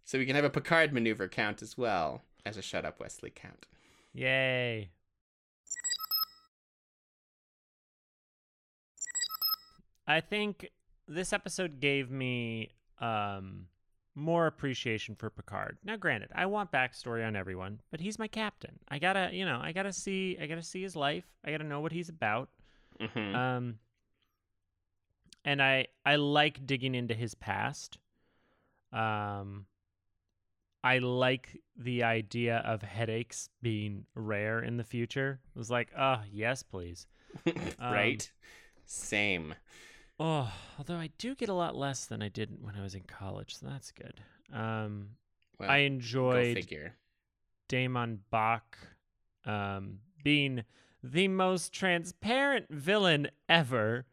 So 0.04 0.18
we 0.18 0.26
can 0.26 0.34
have 0.34 0.44
a 0.44 0.50
Picard 0.50 0.92
maneuver 0.92 1.28
count 1.28 1.62
as 1.62 1.78
well 1.78 2.24
as 2.44 2.56
a 2.56 2.62
Shut 2.62 2.84
Up 2.84 2.98
Wesley 2.98 3.30
count. 3.30 3.66
Yay. 4.12 4.90
I 10.06 10.20
think 10.20 10.68
this 11.06 11.32
episode 11.32 11.80
gave 11.80 12.10
me 12.10 12.70
um 13.00 13.66
more 14.20 14.46
appreciation 14.46 15.14
for 15.14 15.30
Picard. 15.30 15.78
Now 15.84 15.96
granted, 15.96 16.30
I 16.34 16.46
want 16.46 16.70
backstory 16.70 17.26
on 17.26 17.36
everyone, 17.36 17.80
but 17.90 18.00
he's 18.00 18.18
my 18.18 18.28
captain. 18.28 18.78
I 18.88 18.98
gotta 18.98 19.30
you 19.32 19.44
know, 19.44 19.60
I 19.62 19.72
gotta 19.72 19.92
see 19.92 20.36
I 20.40 20.46
gotta 20.46 20.62
see 20.62 20.82
his 20.82 20.94
life. 20.94 21.24
I 21.44 21.50
gotta 21.50 21.64
know 21.64 21.80
what 21.80 21.92
he's 21.92 22.08
about. 22.08 22.50
Mm-hmm. 23.00 23.34
Um 23.34 23.78
and 25.44 25.62
I 25.62 25.86
I 26.04 26.16
like 26.16 26.66
digging 26.66 26.94
into 26.94 27.14
his 27.14 27.34
past. 27.34 27.98
Um 28.92 29.66
I 30.82 30.98
like 30.98 31.60
the 31.76 32.04
idea 32.04 32.58
of 32.58 32.82
headaches 32.82 33.50
being 33.60 34.06
rare 34.14 34.60
in 34.60 34.76
the 34.78 34.84
future. 34.84 35.40
It 35.54 35.58
was 35.58 35.70
like, 35.70 35.90
oh, 35.98 36.20
yes, 36.32 36.62
please. 36.62 37.06
right? 37.78 38.30
Same. 38.86 39.54
Oh, 40.22 40.52
although 40.76 40.96
I 40.96 41.08
do 41.16 41.34
get 41.34 41.48
a 41.48 41.54
lot 41.54 41.74
less 41.74 42.04
than 42.04 42.20
I 42.22 42.28
did 42.28 42.50
when 42.60 42.76
I 42.76 42.82
was 42.82 42.94
in 42.94 43.04
college, 43.04 43.56
so 43.56 43.66
that's 43.66 43.90
good. 43.90 44.20
Um, 44.52 45.08
Well, 45.58 45.70
I 45.70 45.78
enjoyed. 45.78 46.56
DaiMon 47.70 48.18
Bok 48.30 48.76
um, 49.46 50.00
being 50.22 50.64
the 51.02 51.28
most 51.28 51.72
transparent 51.72 52.66
villain 52.68 53.28
ever. 53.48 54.04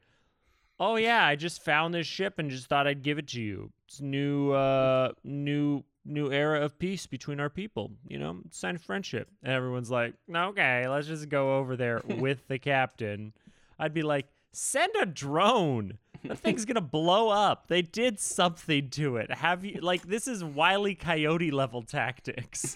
Oh 0.79 0.95
yeah, 0.95 1.25
I 1.25 1.35
just 1.35 1.61
found 1.65 1.93
this 1.93 2.07
ship 2.07 2.39
and 2.39 2.49
just 2.49 2.67
thought 2.67 2.87
I'd 2.87 3.03
give 3.03 3.17
it 3.17 3.27
to 3.29 3.41
you. 3.41 3.73
It's 3.87 3.99
new, 3.99 4.51
uh, 4.51 5.11
new, 5.25 5.83
new 6.05 6.31
era 6.31 6.61
of 6.61 6.79
peace 6.79 7.05
between 7.05 7.41
our 7.41 7.49
people. 7.49 7.91
You 8.07 8.19
know, 8.19 8.37
sign 8.51 8.75
of 8.75 8.81
friendship. 8.81 9.27
And 9.43 9.51
everyone's 9.51 9.91
like, 9.91 10.13
okay, 10.33 10.87
let's 10.87 11.07
just 11.07 11.27
go 11.27 11.57
over 11.57 11.75
there 11.75 12.01
with 12.07 12.47
the 12.47 12.59
captain. 12.59 13.33
I'd 13.79 13.93
be 13.93 14.03
like, 14.03 14.27
send 14.51 14.93
a 14.99 15.05
drone. 15.05 15.97
The 16.23 16.35
thing's 16.35 16.65
gonna 16.65 16.81
blow 16.81 17.29
up. 17.29 17.67
They 17.67 17.83
did 17.83 18.19
something 18.19 18.89
to 18.89 19.17
it. 19.17 19.31
Have 19.31 19.63
you 19.63 19.79
like 19.81 20.07
this 20.07 20.27
is 20.27 20.43
Wily 20.43 20.95
Coyote 20.95 21.51
level 21.51 21.83
tactics. 21.83 22.75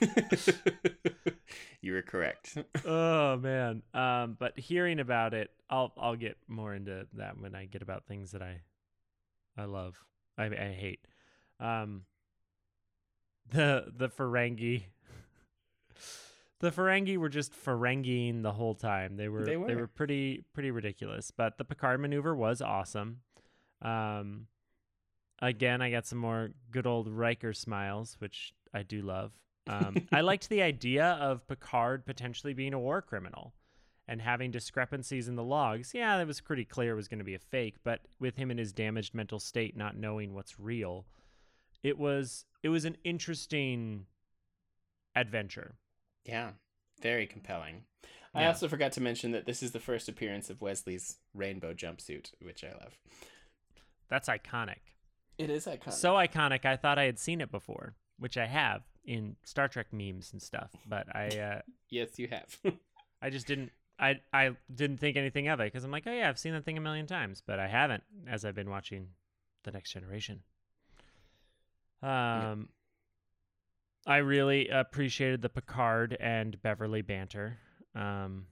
you 1.81 1.93
were 1.93 2.03
correct. 2.03 2.55
oh 2.85 3.37
man. 3.37 3.81
Um, 3.95 4.37
but 4.39 4.57
hearing 4.59 4.99
about 4.99 5.33
it, 5.33 5.49
I'll 5.71 5.91
I'll 5.97 6.15
get 6.15 6.37
more 6.47 6.73
into 6.73 7.07
that 7.13 7.41
when 7.41 7.55
I 7.55 7.65
get 7.65 7.81
about 7.81 8.05
things 8.05 8.31
that 8.31 8.43
I 8.43 8.61
I 9.57 9.65
love. 9.65 9.95
I 10.37 10.45
I 10.45 10.75
hate. 10.79 11.05
Um 11.59 12.03
the 13.49 13.91
the 13.93 14.07
Ferengi 14.07 14.83
The 16.61 16.71
Ferengi 16.71 17.17
were 17.17 17.29
just 17.29 17.53
Ferengiing 17.53 18.43
the 18.43 18.51
whole 18.53 18.75
time. 18.75 19.17
They 19.17 19.27
were 19.27 19.43
They 19.43 19.51
they 19.51 19.57
were, 19.57 19.75
were. 19.81 19.87
pretty 19.87 20.43
pretty 20.53 20.71
ridiculous. 20.71 21.31
But 21.31 21.57
the 21.57 21.65
Picard 21.65 21.99
maneuver 21.99 22.35
was 22.35 22.61
awesome. 22.61 23.21
Um 23.81 24.47
again, 25.41 25.81
I 25.81 25.89
got 25.91 26.05
some 26.05 26.19
more 26.19 26.51
good 26.69 26.85
old 26.85 27.07
Riker 27.09 27.53
smiles, 27.53 28.15
which 28.19 28.53
I 28.73 28.83
do 28.83 29.01
love. 29.01 29.31
Um, 29.67 30.07
I 30.11 30.21
liked 30.21 30.49
the 30.49 30.61
idea 30.61 31.03
of 31.19 31.47
Picard 31.47 32.05
potentially 32.05 32.53
being 32.53 32.73
a 32.73 32.79
war 32.79 33.01
criminal 33.01 33.53
and 34.07 34.21
having 34.21 34.51
discrepancies 34.51 35.27
in 35.27 35.35
the 35.35 35.43
logs. 35.43 35.93
Yeah, 35.93 36.17
that 36.17 36.27
was 36.27 36.41
pretty 36.41 36.65
clear 36.65 36.93
it 36.93 36.95
was 36.95 37.07
going 37.07 37.19
to 37.19 37.25
be 37.25 37.35
a 37.35 37.39
fake, 37.39 37.75
but 37.83 38.01
with 38.19 38.35
him 38.35 38.51
in 38.51 38.57
his 38.57 38.71
damaged 38.73 39.13
mental 39.15 39.39
state, 39.39 39.75
not 39.75 39.95
knowing 39.95 40.33
what's 40.33 40.59
real, 40.59 41.05
it 41.81 41.97
was 41.97 42.45
it 42.61 42.69
was 42.69 42.85
an 42.85 42.97
interesting 43.03 44.05
adventure. 45.15 45.75
Yeah, 46.25 46.51
very 47.01 47.27
compelling. 47.27 47.83
I 48.33 48.45
also 48.45 48.69
forgot 48.69 48.93
to 48.93 49.01
mention 49.01 49.31
that 49.31 49.45
this 49.45 49.61
is 49.61 49.71
the 49.71 49.79
first 49.79 50.07
appearance 50.07 50.49
of 50.49 50.61
Wesley's 50.61 51.17
rainbow 51.33 51.73
jumpsuit, 51.73 52.31
which 52.41 52.63
I 52.63 52.69
love. 52.69 52.97
That's 54.09 54.29
iconic. 54.29 54.79
It 55.37 55.49
is 55.49 55.65
iconic. 55.65 55.93
So 55.93 56.13
iconic, 56.13 56.65
I 56.65 56.77
thought 56.77 56.97
I 56.97 57.03
had 57.03 57.19
seen 57.19 57.41
it 57.41 57.51
before, 57.51 57.95
which 58.17 58.37
I 58.37 58.45
have 58.45 58.83
in 59.03 59.35
Star 59.43 59.67
Trek 59.67 59.87
memes 59.91 60.31
and 60.31 60.41
stuff, 60.41 60.71
but 60.87 61.13
I 61.15 61.27
uh, 61.27 61.61
yes, 61.89 62.19
you 62.19 62.29
have. 62.29 62.75
I 63.21 63.29
just 63.29 63.47
didn't. 63.47 63.71
I 63.99 64.19
I 64.31 64.51
didn't 64.73 64.97
think 64.97 65.17
anything 65.17 65.47
of 65.47 65.59
it 65.59 65.65
because 65.65 65.83
I'm 65.83 65.91
like, 65.91 66.03
oh 66.07 66.11
yeah, 66.11 66.29
I've 66.29 66.39
seen 66.39 66.53
that 66.53 66.63
thing 66.63 66.77
a 66.77 66.81
million 66.81 67.07
times, 67.07 67.41
but 67.45 67.59
I 67.59 67.67
haven't 67.67 68.03
as 68.27 68.45
I've 68.45 68.55
been 68.55 68.69
watching 68.69 69.07
the 69.63 69.71
Next 69.71 69.91
Generation. 69.91 70.41
Um, 72.01 72.69
I 74.07 74.17
really 74.17 74.67
appreciated 74.69 75.41
the 75.41 75.49
Picard 75.49 76.17
and 76.19 76.59
Beverly 76.61 77.01
banter. 77.01 77.59
Um, 77.95 78.45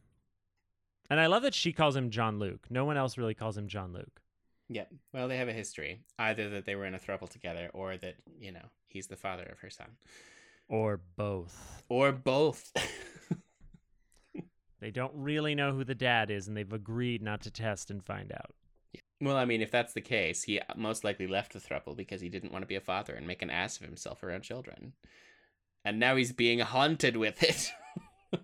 and 1.09 1.19
I 1.19 1.25
love 1.27 1.43
that 1.43 1.55
she 1.55 1.73
calls 1.73 1.95
him 1.95 2.09
Jean 2.11 2.37
Luc. 2.39 2.67
No 2.69 2.85
one 2.85 2.97
else 2.97 3.17
really 3.17 3.33
calls 3.33 3.57
him 3.57 3.67
Jean 3.67 3.91
Luc. 3.93 4.21
yeah. 4.67 4.85
Well, 5.13 5.27
they 5.27 5.37
have 5.37 5.47
a 5.47 5.53
history. 5.53 6.01
Either 6.19 6.49
that 6.51 6.65
they 6.65 6.75
were 6.75 6.85
in 6.85 6.93
a 6.93 6.99
throuple 6.99 7.29
together, 7.29 7.71
or 7.73 7.97
that 7.97 8.15
you 8.39 8.51
know 8.51 8.65
he's 8.87 9.07
the 9.07 9.15
father 9.15 9.43
of 9.51 9.59
her 9.59 9.69
son, 9.71 9.87
Or 10.67 11.01
both. 11.15 11.83
or 11.89 12.11
both. 12.11 12.71
They 14.81 14.91
don't 14.91 15.11
really 15.13 15.55
know 15.55 15.73
who 15.73 15.83
the 15.83 15.93
dad 15.93 16.31
is, 16.31 16.47
and 16.47 16.55
they've 16.55 16.71
agreed 16.71 17.21
not 17.21 17.41
to 17.41 17.51
test 17.51 17.91
and 17.91 18.01
find 18.01 18.31
out. 18.31 18.55
Well, 19.19 19.35
I 19.35 19.43
mean, 19.43 19.61
if 19.61 19.71
that's 19.71 19.91
the 19.91 19.99
case, 19.99 20.43
he 20.43 20.61
most 20.77 21.03
likely 21.03 21.27
left 21.27 21.51
the 21.51 21.59
throuple 21.59 21.97
because 21.97 22.21
he 22.21 22.29
didn't 22.29 22.53
want 22.53 22.61
to 22.63 22.67
be 22.67 22.75
a 22.77 22.79
father 22.81 23.13
and 23.13 23.27
make 23.27 23.41
an 23.41 23.49
ass 23.49 23.75
of 23.81 23.85
himself 23.85 24.23
around 24.23 24.43
children. 24.43 24.93
And 25.89 25.99
now 25.99 26.15
he's 26.17 26.31
being 26.31 26.59
haunted 26.59 27.17
with 27.17 27.41
it. 27.41 27.71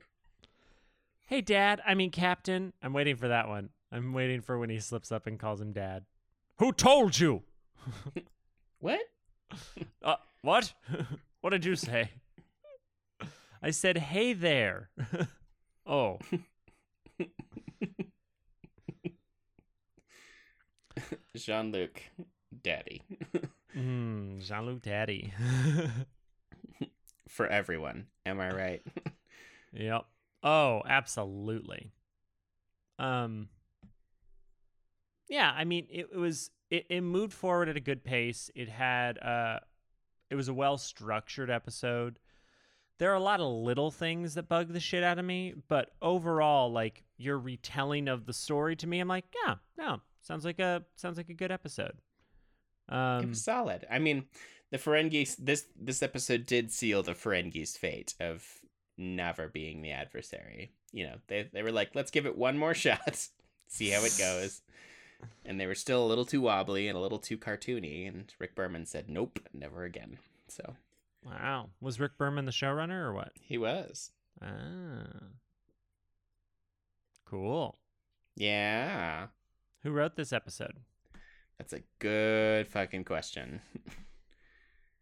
Hey, 1.27 1.41
Dad. 1.41 1.81
I 1.85 1.95
mean, 1.95 2.11
Captain. 2.11 2.71
I'm 2.83 2.93
waiting 2.93 3.15
for 3.15 3.27
that 3.27 3.47
one. 3.47 3.69
I'm 3.91 4.13
waiting 4.13 4.41
for 4.41 4.59
when 4.59 4.69
he 4.69 4.79
slips 4.79 5.11
up 5.11 5.25
and 5.25 5.39
calls 5.39 5.59
him 5.59 5.73
Dad. 5.73 6.05
Who 6.59 6.71
told 6.71 7.17
you? 7.19 7.43
what? 8.79 8.99
Uh, 10.03 10.15
what? 10.41 10.73
what 11.41 11.49
did 11.49 11.65
you 11.65 11.75
say? 11.75 12.11
I 13.61 13.71
said, 13.71 13.97
hey 13.97 14.33
there. 14.33 14.89
oh. 15.85 16.19
Jean 21.35 21.71
Luc, 21.71 22.01
daddy. 22.63 23.01
Mm, 23.75 24.41
Jean 24.45 24.65
Luc 24.65 24.81
Daddy. 24.81 25.33
For 27.35 27.45
everyone. 27.47 28.05
Am 28.25 28.39
I 28.39 28.49
right? 28.49 28.81
yep. 29.73 30.05
Oh, 30.41 30.81
absolutely. 30.87 31.91
Um. 32.97 33.49
Yeah, 35.27 35.51
I 35.53 35.65
mean, 35.65 35.85
it, 35.89 36.07
it 36.13 36.17
was 36.17 36.49
it, 36.71 36.85
it 36.89 37.01
moved 37.01 37.33
forward 37.33 37.67
at 37.67 37.75
a 37.75 37.81
good 37.81 38.05
pace. 38.05 38.49
It 38.55 38.69
had 38.69 39.17
uh 39.17 39.59
it 40.29 40.35
was 40.35 40.47
a 40.47 40.53
well 40.53 40.77
structured 40.77 41.49
episode. 41.49 42.19
There 42.99 43.11
are 43.11 43.15
a 43.15 43.19
lot 43.19 43.41
of 43.41 43.47
little 43.47 43.91
things 43.91 44.35
that 44.35 44.47
bug 44.47 44.71
the 44.71 44.79
shit 44.79 45.03
out 45.03 45.19
of 45.19 45.25
me, 45.25 45.55
but 45.67 45.91
overall, 46.01 46.71
like 46.71 47.03
your 47.17 47.37
retelling 47.37 48.07
of 48.07 48.25
the 48.25 48.31
story 48.31 48.77
to 48.77 48.87
me, 48.87 49.01
I'm 49.01 49.09
like, 49.09 49.25
yeah, 49.45 49.55
no, 49.77 49.99
sounds 50.21 50.45
like 50.45 50.59
a 50.59 50.85
sounds 50.95 51.17
like 51.17 51.27
a 51.27 51.33
good 51.33 51.51
episode. 51.51 51.97
Um, 52.87 53.23
it 53.23 53.29
was 53.29 53.43
solid. 53.43 53.85
I 53.91 53.99
mean, 53.99 54.23
the 54.71 54.77
Ferengis. 54.77 55.35
This 55.37 55.65
this 55.79 56.01
episode 56.03 56.45
did 56.45 56.71
seal 56.71 57.03
the 57.03 57.13
Ferengis' 57.13 57.77
fate 57.77 58.13
of 58.19 58.45
never 58.97 59.47
being 59.47 59.81
the 59.81 59.91
adversary. 59.91 60.71
You 60.91 61.07
know, 61.07 61.15
they 61.27 61.49
they 61.51 61.63
were 61.63 61.71
like, 61.71 61.91
let's 61.95 62.11
give 62.11 62.25
it 62.25 62.37
one 62.37 62.57
more 62.57 62.73
shot, 62.85 63.27
see 63.67 63.89
how 63.89 64.03
it 64.03 64.15
goes. 64.17 64.61
And 65.45 65.59
they 65.59 65.65
were 65.65 65.75
still 65.75 66.05
a 66.05 66.07
little 66.07 66.25
too 66.25 66.41
wobbly 66.41 66.87
and 66.87 66.95
a 66.97 67.01
little 67.01 67.17
too 67.17 67.37
cartoony. 67.37 68.05
And 68.07 68.31
Rick 68.37 68.53
Berman 68.53 68.85
said, 68.85 69.09
nope, 69.09 69.39
never 69.53 69.83
again. 69.83 70.19
So 70.49 70.75
wow, 71.25 71.69
was 71.79 71.99
Rick 72.01 72.17
Berman 72.17 72.45
the 72.45 72.51
showrunner 72.51 73.01
or 73.05 73.13
what? 73.13 73.31
he 73.41 73.57
was. 73.57 74.11
Ah, 74.43 75.07
cool. 77.25 77.77
Yeah, 78.35 79.27
Who 79.83 79.91
wrote 79.91 80.15
this 80.17 80.33
episode? 80.33 80.75
that's 81.57 81.73
a 81.73 81.81
good 81.99 82.67
fucking 82.67 83.05
question. 83.05 83.61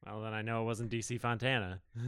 Well, 0.05 0.21
then 0.21 0.33
I 0.33 0.41
know 0.41 0.61
it 0.61 0.65
wasn't 0.65 0.91
DC 0.91 1.19
Fontana. 1.19 1.81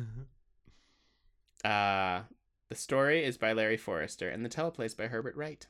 Uh, 1.64 2.22
the 2.70 2.76
story 2.76 3.24
is 3.24 3.40
by 3.40 3.52
Larry 3.52 3.78
Forrester, 3.78 4.30
and 4.30 4.46
the 4.46 4.50
teleplay 4.50 4.86
is 4.86 4.94
by 4.94 5.08
Herbert 5.08 5.36
Wright. 5.36 5.66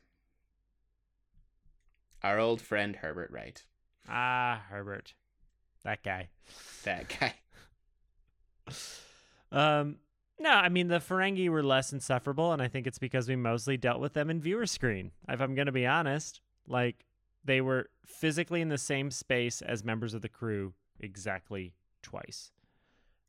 Our 2.22 2.38
old 2.38 2.62
friend 2.62 2.98
Herbert 2.98 3.32
Wright. 3.32 3.63
ah, 4.10 4.63
Herbert, 4.70 5.13
that 5.86 6.03
guy. 6.03 6.29
That 6.84 7.05
guy. 7.17 7.34
Um, 9.51 9.98
no, 10.38 10.50
I 10.50 10.67
mean 10.67 10.89
the 10.89 11.00
Ferengi 11.00 11.48
were 11.48 11.63
less 11.63 11.94
insufferable, 11.94 12.51
and 12.51 12.62
I 12.62 12.67
think 12.67 12.88
it's 12.88 13.00
because 13.00 13.29
we 13.29 13.38
mostly 13.38 13.77
dealt 13.77 14.01
with 14.01 14.13
them 14.13 14.29
in 14.29 14.41
viewer 14.41 14.65
screen. 14.65 15.12
If 15.29 15.39
I'm 15.39 15.55
gonna 15.55 15.72
be 15.72 15.86
honest, 15.86 16.41
like 16.67 17.05
they 17.46 17.62
were 17.62 17.89
physically 18.05 18.60
in 18.60 18.67
the 18.67 18.77
same 18.77 19.12
space 19.12 19.62
as 19.62 19.86
members 19.86 20.13
of 20.13 20.22
the 20.24 20.27
crew 20.27 20.74
exactly 21.00 21.74
twice. 22.05 22.51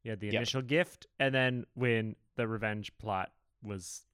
You 0.04 0.10
had 0.10 0.20
the 0.20 0.26
Yep. 0.28 0.34
initial 0.36 0.62
gift, 0.62 1.06
and 1.18 1.34
then 1.34 1.64
when 1.74 2.14
the 2.36 2.46
revenge 2.46 2.96
plot 2.98 3.32
was 3.62 4.06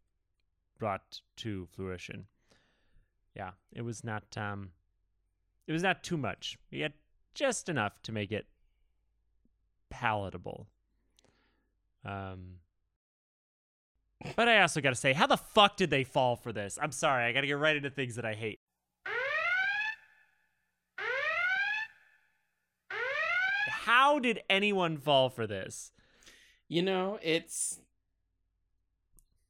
brought 0.78 1.20
to 1.36 1.66
fruition. 1.66 2.26
Yeah, 3.34 3.52
it 3.72 3.82
was 3.82 4.02
not 4.04 4.36
um 4.36 4.70
it 5.66 5.72
was 5.72 5.82
not 5.82 6.02
too 6.02 6.16
much. 6.16 6.56
We 6.70 6.80
had 6.80 6.94
just 7.34 7.68
enough 7.68 8.00
to 8.02 8.12
make 8.12 8.32
it 8.32 8.46
palatable. 9.90 10.68
Um 12.04 12.58
But 14.36 14.48
I 14.48 14.60
also 14.60 14.80
got 14.80 14.90
to 14.90 14.94
say, 14.96 15.12
how 15.12 15.26
the 15.26 15.36
fuck 15.36 15.76
did 15.76 15.90
they 15.90 16.04
fall 16.04 16.36
for 16.36 16.52
this? 16.52 16.78
I'm 16.80 16.92
sorry, 16.92 17.24
I 17.24 17.32
got 17.32 17.40
to 17.42 17.46
get 17.46 17.58
right 17.58 17.76
into 17.76 17.90
things 17.90 18.14
that 18.16 18.24
I 18.24 18.34
hate. 18.34 18.60
How 23.84 24.20
did 24.20 24.42
anyone 24.48 24.96
fall 24.96 25.28
for 25.28 25.44
this? 25.44 25.90
You 26.68 26.82
know, 26.82 27.18
it's 27.20 27.80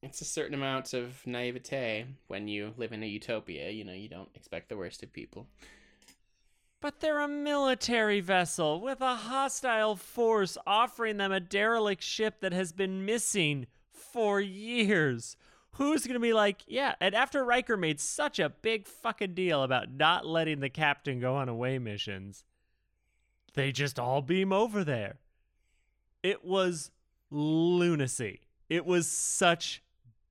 it's 0.01 0.21
a 0.21 0.25
certain 0.25 0.55
amount 0.55 0.93
of 0.95 1.21
naivete 1.27 2.07
when 2.27 2.47
you 2.47 2.73
live 2.75 2.93
in 2.93 3.03
a 3.03 3.07
utopia. 3.07 3.69
You 3.69 3.83
know, 3.83 3.93
you 3.93 4.09
don't 4.09 4.31
expect 4.33 4.69
the 4.69 4.77
worst 4.77 5.03
of 5.03 5.13
people. 5.13 5.45
But 6.81 6.99
they're 6.99 7.19
a 7.19 7.27
military 7.27 8.21
vessel 8.21 8.81
with 8.81 9.01
a 9.01 9.15
hostile 9.15 9.95
force 9.95 10.57
offering 10.65 11.17
them 11.17 11.31
a 11.31 11.39
derelict 11.39 12.01
ship 12.01 12.41
that 12.41 12.53
has 12.53 12.73
been 12.73 13.05
missing 13.05 13.67
for 13.91 14.41
years. 14.41 15.37
Who's 15.73 16.07
going 16.07 16.15
to 16.15 16.19
be 16.19 16.33
like, 16.33 16.63
yeah, 16.67 16.95
and 16.99 17.13
after 17.13 17.45
Riker 17.45 17.77
made 17.77 17.99
such 17.99 18.39
a 18.39 18.49
big 18.49 18.87
fucking 18.87 19.35
deal 19.35 19.61
about 19.61 19.91
not 19.91 20.25
letting 20.25 20.59
the 20.59 20.69
captain 20.69 21.19
go 21.19 21.35
on 21.35 21.49
away 21.49 21.77
missions, 21.77 22.43
they 23.53 23.71
just 23.71 23.99
all 23.99 24.21
beam 24.21 24.51
over 24.51 24.83
there. 24.83 25.19
It 26.21 26.43
was 26.43 26.91
lunacy. 27.31 28.41
It 28.69 28.85
was 28.85 29.07
such 29.07 29.83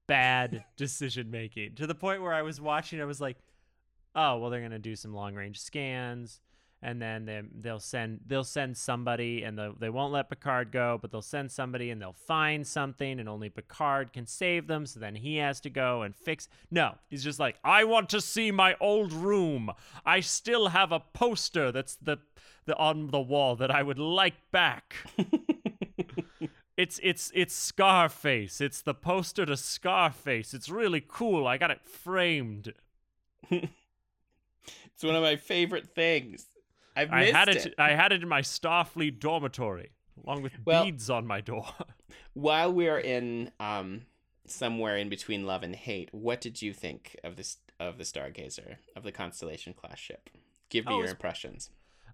bad 0.06 0.64
decision 0.76 1.30
making 1.30 1.74
to 1.76 1.86
the 1.86 1.94
point 1.94 2.22
where 2.22 2.34
I 2.34 2.42
was 2.42 2.60
watching, 2.60 3.00
I 3.00 3.04
was 3.04 3.20
like, 3.20 3.38
oh 4.14 4.38
well 4.38 4.50
they're 4.50 4.60
gonna 4.60 4.78
do 4.78 4.96
some 4.96 5.14
long 5.14 5.34
range 5.34 5.58
scans 5.60 6.40
and 6.82 7.00
then 7.00 7.24
they, 7.24 7.42
they'll 7.60 7.78
send 7.78 8.20
they'll 8.26 8.44
send 8.44 8.76
somebody 8.76 9.44
and 9.44 9.56
the, 9.56 9.74
they 9.78 9.88
won't 9.88 10.12
let 10.12 10.28
picard 10.28 10.72
go 10.72 10.98
but 11.00 11.10
they'll 11.10 11.22
send 11.22 11.50
somebody 11.50 11.90
and 11.90 12.02
they'll 12.02 12.12
find 12.12 12.66
something 12.66 13.20
and 13.20 13.28
only 13.28 13.48
picard 13.48 14.12
can 14.12 14.26
save 14.26 14.66
them. 14.66 14.84
So 14.84 15.00
then 15.00 15.14
he 15.14 15.36
has 15.36 15.60
to 15.60 15.70
go 15.70 16.02
and 16.02 16.14
fix 16.14 16.48
no 16.70 16.96
he's 17.08 17.24
just 17.24 17.38
like 17.38 17.56
i 17.64 17.84
want 17.84 18.08
to 18.10 18.20
see 18.20 18.50
my 18.50 18.76
old 18.80 19.12
room. 19.12 19.70
I 20.04 20.20
still 20.20 20.68
have 20.68 20.92
a 20.92 21.00
poster 21.00 21.70
that's 21.70 21.96
the, 21.96 22.18
the 22.66 22.76
on 22.76 23.10
the 23.10 23.20
wall 23.20 23.56
that 23.56 23.70
i 23.70 23.82
would 23.82 23.98
like 23.98 24.50
back. 24.50 24.94
It's 26.74 26.98
it's 27.02 27.30
it's 27.34 27.54
scarface. 27.54 28.60
It's 28.60 28.80
the 28.80 28.94
poster 28.94 29.44
to 29.44 29.58
scarface. 29.58 30.54
It's 30.54 30.70
really 30.70 31.04
cool. 31.06 31.46
I 31.46 31.58
got 31.58 31.70
it 31.70 31.84
framed. 31.84 32.72
It's 34.94 35.08
one 35.08 35.16
of 35.16 35.22
my 35.22 35.34
favorite 35.34 35.94
things. 35.96 36.46
I've 36.94 37.10
I 37.12 37.24
had 37.30 37.48
it. 37.48 37.66
it, 37.66 37.74
I 37.78 37.92
had 37.92 38.12
it 38.12 38.22
in 38.22 38.28
my 38.28 38.42
Starfleet 38.42 39.18
dormitory, 39.18 39.90
along 40.24 40.42
with 40.42 40.52
Well- 40.64 40.84
beads 40.84 41.08
on 41.10 41.26
my 41.26 41.40
door. 41.40 41.66
While 42.34 42.72
we 42.72 42.88
are 42.88 42.98
in 43.00 43.50
um 43.60 44.02
somewhere 44.46 44.96
in 44.96 45.08
between 45.08 45.46
love 45.46 45.62
and 45.62 45.74
hate, 45.76 46.08
what 46.12 46.40
did 46.40 46.60
you 46.62 46.72
think 46.74 47.16
of 47.24 47.36
this 47.36 47.58
of 47.80 47.98
the 47.98 48.04
Stargazer 48.04 48.76
of 48.96 49.02
the 49.02 49.12
Constellation 49.12 49.72
class 49.74 49.98
ship? 49.98 50.30
Give 50.68 50.86
me 50.86 50.94
Oh, 50.94 50.98
your 51.00 51.08
impressions. 51.08 51.70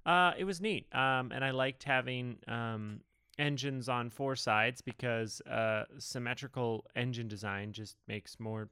Uh, 0.07 0.33
it 0.39 0.45
was 0.45 0.61
neat, 0.61 0.87
um, 0.95 1.33
and 1.33 1.45
I 1.45 1.51
liked 1.51 1.85
having 1.85 2.39
um, 2.49 3.01
engines 3.39 3.89
on 3.89 4.09
four 4.11 4.37
sides 4.37 4.81
because 4.81 5.41
uh, 5.43 5.85
symmetrical 5.99 6.85
engine 6.97 7.29
design 7.29 7.73
just 7.73 7.97
makes 8.09 8.41
more 8.41 8.69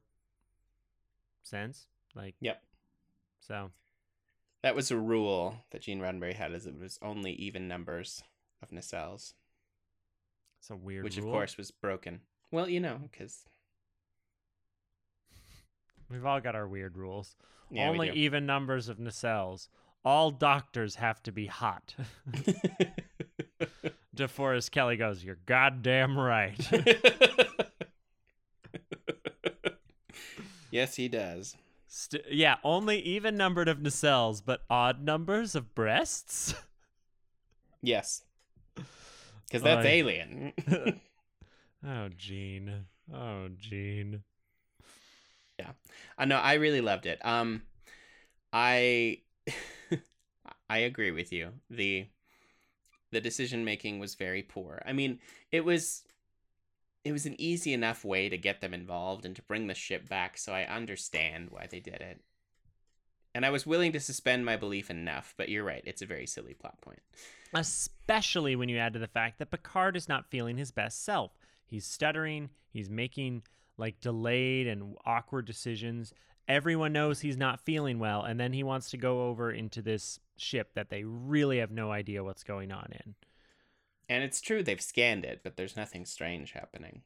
sense. 1.43 1.87
Like, 2.15 2.35
Yep. 2.41 2.63
so 3.41 3.71
That 4.67 4.75
was 4.75 4.91
a 4.91 4.99
rule 4.99 5.55
that 5.71 5.83
Gene 5.83 6.01
Roddenberry 6.01 6.35
had, 6.35 6.51
is 6.53 6.67
it 6.67 6.77
was 6.77 6.99
only 7.01 7.31
even 7.35 7.69
numbers 7.69 8.25
of 8.61 8.71
nacelles, 8.71 9.35
it's 10.59 10.71
a 10.71 10.75
weird. 10.75 11.03
Rule. 11.03 11.05
Which 11.05 11.19
rule. 11.19 11.29
of 11.29 11.33
course 11.33 11.57
was 11.57 11.71
broken. 11.71 12.23
Well, 12.51 12.69
you 12.69 12.81
know, 12.81 12.99
because 13.09 13.45
we've 16.11 16.27
all 16.27 16.41
got 16.41 16.57
our 16.57 16.67
weird 16.67 16.97
rules. 16.97 17.37
yeah, 17.71 17.89
Only 17.89 18.11
we 18.11 18.17
even 18.17 18.45
numbers 18.45 18.89
of 18.89 18.99
nacelles. 18.99 19.69
All 20.05 20.33
doctors 20.33 20.97
have 20.97 21.23
to 21.23 21.31
be 21.31 21.47
hot. 21.47 21.95
DeForest 24.17 24.73
Kelley 24.73 24.97
goes, 24.97 25.23
"You're 25.23 25.39
goddamn 25.47 26.19
right." 26.19 26.59
yes, 30.73 30.97
he 30.97 31.07
does. 31.07 31.55
St- 31.89 32.25
yeah, 32.31 32.57
only 32.65 33.01
even 33.01 33.37
numbered 33.37 33.69
of 33.69 33.79
nacelles, 33.79 34.43
but 34.45 34.65
odd 34.71 35.03
numbers 35.03 35.55
of 35.55 35.75
breasts. 35.75 36.55
Yes, 37.83 38.23
because 39.47 39.63
that's 39.63 39.85
Oy. 39.85 39.89
alien. 39.89 40.53
oh, 41.87 42.09
Gene. 42.17 42.87
Oh, 43.13 43.49
Gene. 43.57 44.23
Yeah, 45.59 45.73
I 46.19 46.25
know. 46.27 46.37
I 46.37 46.55
really 46.55 46.81
loved 46.81 47.07
it. 47.07 47.25
Um, 47.25 47.63
I 48.53 49.21
I 50.71 50.79
agree 50.79 51.11
with 51.11 51.33
you. 51.33 51.53
the 51.71 52.07
The 53.11 53.21
decision 53.21 53.65
making 53.65 53.99
was 53.99 54.15
very 54.15 54.43
poor. 54.43 54.81
I 54.87 54.93
mean, 54.93 55.19
it 55.51 55.65
was 55.65 56.05
it 57.07 57.13
was 57.13 57.25
an 57.25 57.41
easy 57.41 57.73
enough 57.73 58.05
way 58.05 58.29
to 58.29 58.37
get 58.37 58.61
them 58.61 58.75
involved 58.75 59.25
and 59.25 59.37
to 59.37 59.43
bring 59.43 59.69
the 59.69 59.75
ship 59.75 60.09
back, 60.09 60.37
so 60.37 60.53
I 60.53 60.65
understand 60.65 61.51
why 61.51 61.69
they 61.71 61.79
did 61.79 62.01
it. 62.01 62.21
And 63.33 63.47
I 63.47 63.51
was 63.51 63.65
willing 63.65 63.93
to 63.93 64.01
suspend 64.01 64.45
my 64.45 64.57
belief 64.57 64.91
enough, 64.91 65.33
but 65.37 65.49
you're 65.49 65.63
right. 65.63 65.85
It's 65.87 66.03
a 66.03 66.07
very 66.07 66.27
silly 66.27 66.55
plot 66.55 66.81
point. 66.81 66.99
Especially 67.55 68.57
when 68.57 68.69
you 68.69 68.79
add 68.79 68.95
to 68.95 68.99
the 68.99 69.07
fact 69.07 69.39
that 69.39 69.53
Picard 69.53 69.97
is 69.97 70.09
not 70.09 70.31
feeling 70.31 70.57
his 70.57 70.73
best 70.73 71.05
self. 71.05 71.31
He's 71.65 71.87
stuttering. 71.87 72.51
He's 72.71 72.91
making 72.91 73.45
like 73.79 74.01
delayed 74.01 74.67
and 74.67 74.97
awkward 75.05 75.45
decisions. 75.45 76.13
Everyone 76.49 76.93
knows 76.93 77.21
he's 77.21 77.37
not 77.37 77.61
feeling 77.61 78.01
well, 78.01 78.23
and 78.23 78.41
then 78.41 78.53
he 78.53 78.65
wants 78.65 78.91
to 78.91 78.97
go 78.97 79.29
over 79.29 79.53
into 79.53 79.81
this 79.81 80.19
ship 80.37 80.75
that 80.75 80.91
they 80.91 81.05
really 81.05 81.59
have 81.59 81.71
no 81.71 81.93
idea 81.93 82.25
what's 82.25 82.43
going 82.43 82.73
on 82.73 82.89
in. 82.91 83.15
And 84.09 84.23
it's 84.23 84.41
true 84.41 84.63
they've 84.63 84.81
scanned 84.81 85.25
it, 85.25 85.41
but 85.43 85.57
there's 85.57 85.77
nothing 85.77 86.05
strange 86.05 86.53
happening. 86.53 87.03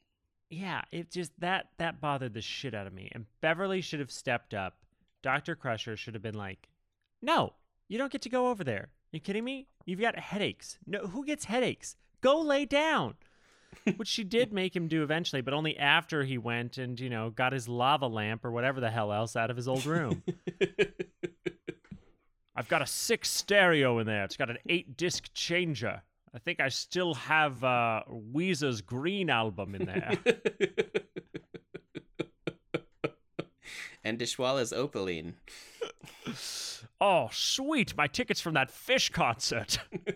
yeah, 0.51 0.83
it 0.93 1.11
just 1.11 1.33
that 1.41 1.69
that 1.79 2.01
bothered 2.01 2.35
the 2.35 2.43
shit 2.43 2.75
out 2.75 2.87
of 2.87 2.93
me. 2.93 3.11
And 3.13 3.27
Beverly 3.41 3.81
should 3.81 4.01
have 4.01 4.11
stepped 4.11 4.53
up. 4.55 4.77
Dr. 5.23 5.55
Crusher 5.55 5.97
should 5.97 6.15
have 6.15 6.23
been 6.23 6.35
like, 6.35 6.69
"No, 7.23 7.55
you 7.89 7.99
don't 7.99 8.13
get 8.13 8.23
to 8.23 8.29
go 8.29 8.49
over 8.49 8.65
there. 8.65 8.89
You 9.13 9.21
kidding 9.21 9.45
me? 9.45 9.67
You've 9.87 10.01
got 10.01 10.19
headaches. 10.19 10.79
No, 10.87 11.01
who 11.07 11.25
gets 11.25 11.47
headaches? 11.47 11.97
Go 12.21 12.41
lay 12.41 12.65
down. 12.65 13.15
Which 13.97 14.09
she 14.09 14.25
did 14.25 14.53
make 14.61 14.77
him 14.77 14.89
do 14.89 15.03
eventually, 15.03 15.41
but 15.43 15.55
only 15.55 15.77
after 15.79 16.23
he 16.25 16.39
went 16.39 16.79
and, 16.79 16.99
you 17.01 17.11
know, 17.11 17.31
got 17.31 17.53
his 17.53 17.69
lava 17.69 18.07
lamp 18.07 18.45
or 18.45 18.51
whatever 18.53 18.81
the 18.81 18.91
hell 18.91 19.13
else 19.13 19.35
out 19.37 19.51
of 19.51 19.57
his 19.57 19.67
old 19.69 19.87
room. 19.87 20.23
I've 22.57 22.69
got 22.69 22.83
a 22.83 22.87
six 22.87 23.31
stereo 23.31 23.99
in 23.99 24.07
there. 24.07 24.25
It's 24.25 24.37
got 24.37 24.51
an 24.51 24.59
eight 24.69 24.97
disc 24.97 25.33
changer. 25.35 26.03
I 26.35 26.39
think 26.39 26.61
I 26.61 26.69
still 26.69 27.15
have 27.15 27.65
uh, 27.65 28.03
Weezer's 28.09 28.83
Green 28.83 29.31
album 29.31 29.75
in 29.75 29.87
there. 29.87 30.13
and 34.05 34.19
Dishwalla's 34.19 34.73
Opaline. 34.73 35.35
oh, 37.01 37.29
sweet! 37.33 37.97
My 37.97 38.07
tickets 38.07 38.41
from 38.41 38.55
that 38.55 38.71
Phish 38.71 39.11
concert. 39.11 39.79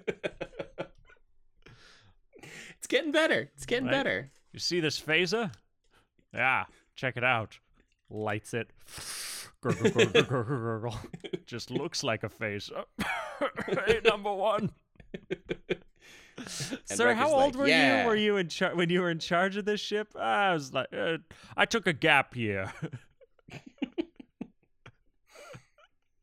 it's 2.42 2.87
getting 2.88 3.11
better. 3.12 3.50
It's 3.57 3.66
getting 3.66 3.87
Right. 3.87 3.92
better. 3.92 4.31
You 4.53 4.61
see 4.61 4.79
this 4.81 5.00
phaser? 5.00 5.53
Yeah, 6.33 6.64
check 6.94 7.16
it 7.16 7.24
out. 7.24 7.59
Lights 8.09 8.55
it. 8.55 8.70
Gurgle, 9.61 9.90
gurgle, 9.90 10.22
gurgle, 10.22 10.59
gurgle. 10.59 10.96
Just 11.46 11.70
looks 11.72 12.05
like 12.05 12.22
a 12.22 12.29
phaser. 12.29 12.85
hey, 13.87 14.00
number 14.05 14.33
one. 14.33 14.70
Sir, 16.85 17.14
how 17.14 17.28
old 17.30 17.54
like, 17.54 17.57
were 17.57 17.68
"Yeah." 17.68 18.02
you? 18.02 18.09
Were 18.09 18.16
you 18.16 18.37
in 18.37 18.48
char- 18.48 18.74
when 18.74 18.90
you 18.90 19.00
were 19.00 19.11
in 19.11 19.18
charge 19.18 19.57
of 19.57 19.64
this 19.64 19.80
ship? 19.80 20.14
I 20.18 20.52
was 20.52 20.72
like, 20.72 20.88
uh, 20.92 21.18
I 21.57 21.64
took 21.64 21.87
a 21.87 21.92
gap 21.92 22.37
year. 22.37 22.72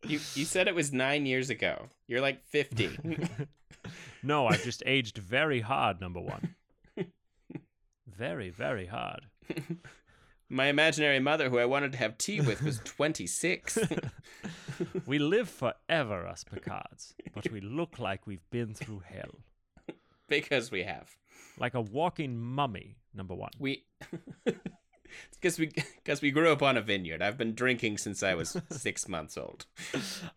You 0.04 0.20
you 0.34 0.46
said 0.46 0.68
it 0.68 0.74
was 0.76 0.92
nine 0.92 1.26
years 1.28 1.50
ago. 1.52 1.88
You're 2.08 2.22
like 2.22 2.44
fifty. 2.44 2.90
no, 4.24 4.48
I've 4.48 4.64
just 4.64 4.82
aged 4.86 5.18
very 5.20 5.62
hard. 5.62 6.02
Number 6.02 6.20
one. 6.20 6.56
Very, 8.08 8.50
very 8.50 8.88
hard. 8.88 9.28
My 10.50 10.66
imaginary 10.68 11.20
mother, 11.20 11.50
who 11.50 11.60
I 11.60 11.66
wanted 11.66 11.92
to 11.94 11.98
have 12.00 12.18
tea 12.18 12.42
with, 12.42 12.62
was 12.64 12.82
twenty 12.84 13.28
six. 13.28 13.78
We 15.06 15.20
live 15.20 15.50
forever, 15.50 16.26
us 16.26 16.44
Picards, 16.44 17.14
but 17.36 17.52
we 17.52 17.62
look 17.62 18.00
like 18.00 18.26
we've 18.26 18.50
been 18.50 18.74
through 18.74 19.04
hell. 19.06 19.36
Because 20.32 20.72
we 20.72 20.84
have. 20.84 21.16
Like 21.60 21.76
a 21.76 21.82
walking 21.82 22.40
mummy, 22.40 22.96
number 23.14 23.36
one. 23.36 23.52
We 23.60 23.84
because 25.34 25.60
we 25.60 25.70
because 25.98 26.22
we 26.22 26.32
grew 26.32 26.52
up 26.52 26.64
on 26.64 26.78
a 26.78 26.82
vineyard. 26.82 27.22
I've 27.22 27.38
been 27.38 27.54
drinking 27.54 27.98
since 28.00 28.24
I 28.24 28.34
was 28.34 28.60
six 28.72 29.08
months 29.08 29.38
old. 29.38 29.66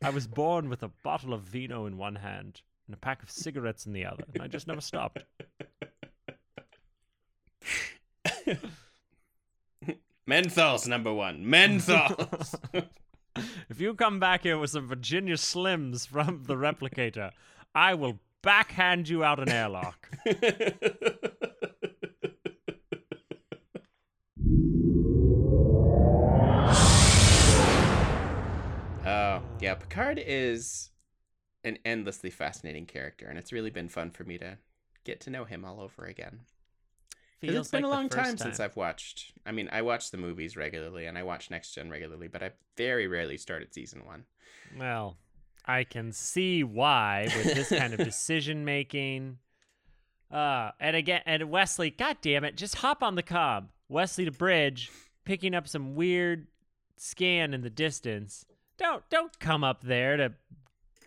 I 0.02 0.11
was 0.11 0.26
born 0.26 0.68
with 0.68 0.83
a 0.83 0.90
bottle 1.02 1.33
of 1.33 1.42
vino 1.42 1.87
in 1.87 1.96
one 1.96 2.16
hand 2.16 2.61
and 2.87 2.94
a 2.94 2.98
pack 2.98 3.22
of 3.22 3.30
cigarettes 3.30 3.87
in 3.87 3.92
the 3.92 4.04
other, 4.04 4.24
and 4.35 4.42
I 4.42 4.48
just 4.48 4.66
never 4.66 4.83
stopped. 4.83 5.24
Menthols 10.28 10.88
number 10.88 11.12
one. 11.14 11.44
Menthols. 11.44 12.57
If 13.68 13.80
you 13.80 13.94
come 13.94 14.18
back 14.20 14.42
here 14.42 14.59
with 14.59 14.70
some 14.70 14.87
Virginia 14.87 15.35
Slims 15.35 16.07
from 16.07 16.44
the 16.44 16.57
replicator, 16.57 17.30
I 17.74 17.94
will 17.94 18.18
backhand 18.44 19.09
you 19.09 19.24
out 19.24 19.40
an 19.40 19.48
airlock. 19.48 20.09
Oh, 29.07 29.42
yeah. 29.61 29.74
Picard 29.74 30.22
is 30.24 30.90
an 31.62 31.78
endlessly 31.85 32.30
fascinating 32.30 32.87
character, 32.87 33.26
and 33.26 33.38
it's 33.38 33.52
really 33.52 33.70
been 33.70 33.88
fun 33.88 34.11
for 34.11 34.24
me 34.24 34.38
to 34.38 34.59
get 35.04 35.20
to 35.22 35.30
know 35.30 35.44
him 35.44 35.64
all 35.64 35.80
over 35.80 36.04
again. 36.04 36.40
Feels 37.40 37.66
it's 37.66 37.70
been 37.70 37.83
like 37.83 37.92
a 37.92 37.94
long 37.94 38.09
first 38.09 38.22
time, 38.22 38.38
since 38.38 38.61
I've 38.61 38.76
watched. 38.76 39.33
I 39.44 39.52
mean, 39.52 39.68
I 39.70 39.83
watch 39.83 40.11
the 40.11 40.16
movies 40.16 40.57
regularly, 40.57 41.07
and 41.07 41.18
I 41.18 41.22
watch 41.22 41.50
Next 41.50 41.74
Gen 41.74 41.90
regularly, 41.90 42.28
but 42.28 42.42
I 42.42 42.52
very 42.76 43.07
rarely 43.07 43.37
started 43.37 43.74
season 43.74 44.07
one. 44.07 44.24
Well, 44.78 45.18
I 45.66 45.85
can 45.85 46.12
see 46.12 46.62
why 46.62 47.29
with 47.37 47.55
this 47.55 47.68
kind 47.68 47.94
of 47.94 47.98
decision 48.05 48.64
making. 48.64 49.38
Uh, 50.31 50.70
and 50.81 50.96
again, 50.96 51.22
and 51.27 51.50
Wesley, 51.50 51.90
god 51.90 52.18
damn 52.20 52.44
it, 52.44 52.57
just 52.57 52.77
hop 52.77 53.03
on 53.03 53.14
the 53.14 53.22
cob. 53.22 53.70
Wesley 53.88 54.24
to 54.24 54.33
bridge, 54.33 54.90
picking 55.24 55.55
up 55.55 55.68
some 55.68 55.94
weird 55.94 56.48
scan 56.96 57.55
in 57.55 57.62
the 57.62 57.70
distance. 57.70 58.44
Don't 58.77 59.09
don't 59.11 59.38
come 59.38 59.62
up 59.62 59.83
there 59.83 60.16
to 60.16 60.33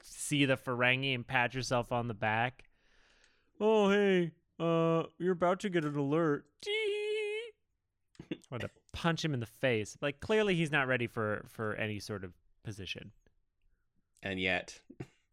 see 0.03 0.45
the 0.45 0.55
Ferengi 0.57 1.13
and 1.13 1.27
pat 1.27 1.53
yourself 1.53 1.91
on 1.91 2.07
the 2.07 2.13
back. 2.13 2.63
Oh 3.59 3.89
hey, 3.89 4.31
uh, 4.59 5.03
you're 5.19 5.33
about 5.33 5.59
to 5.61 5.69
get 5.69 5.83
an 5.85 5.95
alert. 5.95 6.45
Tee. 6.61 7.51
or 8.51 8.59
to 8.59 8.69
punch 8.93 9.23
him 9.23 9.33
in 9.33 9.39
the 9.39 9.45
face. 9.45 9.97
Like 10.01 10.19
clearly 10.19 10.55
he's 10.55 10.71
not 10.71 10.87
ready 10.87 11.07
for 11.07 11.45
for 11.49 11.75
any 11.75 11.99
sort 11.99 12.23
of 12.23 12.33
position. 12.63 13.11
And 14.23 14.39
yet, 14.39 14.79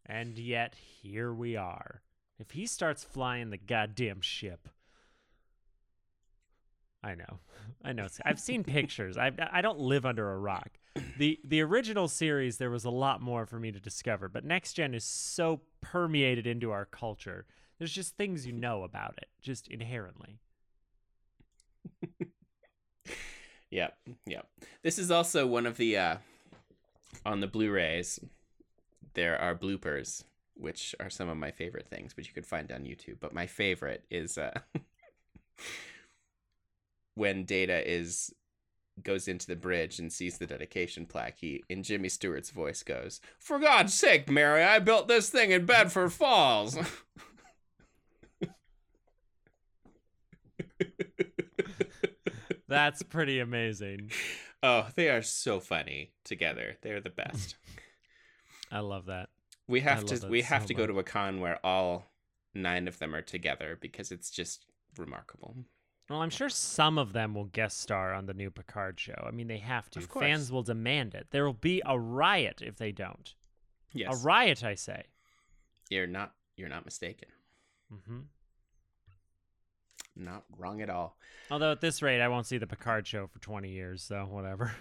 And 0.05 0.37
yet, 0.37 0.75
here 0.75 1.33
we 1.33 1.55
are. 1.55 2.01
If 2.37 2.51
he 2.51 2.65
starts 2.67 3.03
flying 3.03 3.49
the 3.49 3.57
goddamn 3.57 4.21
ship. 4.21 4.67
I 7.03 7.15
know. 7.15 7.39
I 7.83 7.93
know. 7.93 8.07
I've 8.25 8.39
seen 8.39 8.63
pictures. 8.63 9.17
I 9.17 9.31
I 9.51 9.61
don't 9.61 9.79
live 9.79 10.05
under 10.05 10.31
a 10.31 10.37
rock. 10.39 10.71
The 11.17 11.39
the 11.43 11.61
original 11.61 12.07
series 12.07 12.57
there 12.57 12.71
was 12.71 12.85
a 12.85 12.89
lot 12.89 13.21
more 13.21 13.45
for 13.45 13.59
me 13.59 13.71
to 13.71 13.79
discover, 13.79 14.27
but 14.27 14.43
Next 14.45 14.73
Gen 14.73 14.93
is 14.95 15.03
so 15.03 15.61
permeated 15.81 16.47
into 16.47 16.71
our 16.71 16.85
culture. 16.85 17.45
There's 17.77 17.91
just 17.93 18.15
things 18.17 18.47
you 18.47 18.53
know 18.53 18.83
about 18.83 19.15
it, 19.17 19.27
just 19.41 19.67
inherently. 19.67 20.39
Yep, 23.71 23.97
yep. 24.25 24.47
This 24.83 24.97
is 24.97 25.11
also 25.11 25.45
one 25.47 25.65
of 25.65 25.75
the 25.77 25.97
uh 25.97 26.17
on 27.25 27.39
the 27.41 27.47
Blu-rays. 27.47 28.19
There 29.15 29.39
are 29.39 29.55
bloopers, 29.55 30.23
which 30.55 30.93
are 30.99 31.09
some 31.09 31.29
of 31.29 31.37
my 31.37 31.51
favorite 31.51 31.87
things, 31.89 32.15
which 32.15 32.27
you 32.27 32.33
could 32.33 32.45
find 32.45 32.71
on 32.71 32.83
YouTube. 32.83 33.17
But 33.19 33.33
my 33.33 33.47
favorite 33.47 34.05
is 34.09 34.37
uh 34.37 34.59
when 37.15 37.45
Data 37.45 37.89
is 37.89 38.33
goes 39.03 39.27
into 39.27 39.47
the 39.47 39.55
bridge 39.55 39.99
and 39.99 40.11
sees 40.11 40.37
the 40.37 40.47
dedication 40.47 41.05
plaque. 41.05 41.37
He, 41.39 41.63
in 41.69 41.83
Jimmy 41.83 42.09
Stewart's 42.09 42.51
voice, 42.51 42.83
goes, 42.83 43.21
"For 43.39 43.59
God's 43.59 43.93
sake, 43.93 44.29
Mary, 44.29 44.63
I 44.63 44.79
built 44.79 45.07
this 45.07 45.29
thing 45.29 45.51
in 45.51 45.65
Bedford 45.65 46.13
Falls." 46.13 46.77
That's 52.67 53.03
pretty 53.03 53.39
amazing. 53.39 54.11
oh, 54.63 54.87
they 54.95 55.09
are 55.09 55.21
so 55.21 55.59
funny 55.59 56.11
together. 56.23 56.77
They're 56.81 57.01
the 57.01 57.09
best. 57.09 57.55
I 58.75 58.79
love 58.79 59.05
that. 59.05 59.29
We 59.69 59.79
have 59.79 60.03
to 60.05 60.27
we 60.27 60.41
have 60.41 60.63
so 60.63 60.67
to 60.67 60.73
go 60.73 60.85
to 60.85 60.99
a 60.99 61.03
con 61.03 61.39
where 61.39 61.65
all 61.65 62.11
nine 62.53 62.89
of 62.89 62.99
them 62.99 63.15
are 63.15 63.21
together 63.21 63.77
because 63.79 64.11
it's 64.11 64.29
just 64.29 64.65
remarkable. 64.97 65.55
Well, 66.09 66.21
I'm 66.21 66.29
sure 66.29 66.49
some 66.49 66.97
of 66.97 67.13
them 67.13 67.33
will 67.33 67.45
guest 67.45 67.79
star 67.79 68.13
on 68.13 68.25
the 68.25 68.33
new 68.33 68.51
Picard 68.51 68.99
show. 68.99 69.25
I 69.25 69.31
mean, 69.31 69.47
they 69.47 69.59
have 69.59 69.89
to. 69.91 69.99
Of 69.99 70.09
course. 70.09 70.23
Fans 70.25 70.51
will 70.51 70.61
demand 70.61 71.15
it. 71.15 71.27
There 71.31 71.45
will 71.45 71.53
be 71.53 71.81
a 71.85 71.97
riot 71.97 72.61
if 72.61 72.75
they 72.75 72.91
don't. 72.91 73.33
Yes. 73.93 74.13
A 74.13 74.25
riot, 74.25 74.61
I 74.61 74.75
say. 74.75 75.03
You're 75.89 76.05
not 76.05 76.33
you're 76.57 76.69
not 76.69 76.83
mistaken. 76.83 77.29
hmm 77.89 78.19
Not 80.17 80.43
wrong 80.57 80.81
at 80.81 80.89
all. 80.89 81.17
Although 81.49 81.71
at 81.71 81.79
this 81.79 82.01
rate, 82.01 82.21
I 82.21 82.27
won't 82.27 82.45
see 82.45 82.57
the 82.57 82.67
Picard 82.67 83.07
show 83.07 83.25
for 83.27 83.39
20 83.39 83.69
years, 83.69 84.03
so 84.03 84.25
whatever. 84.29 84.75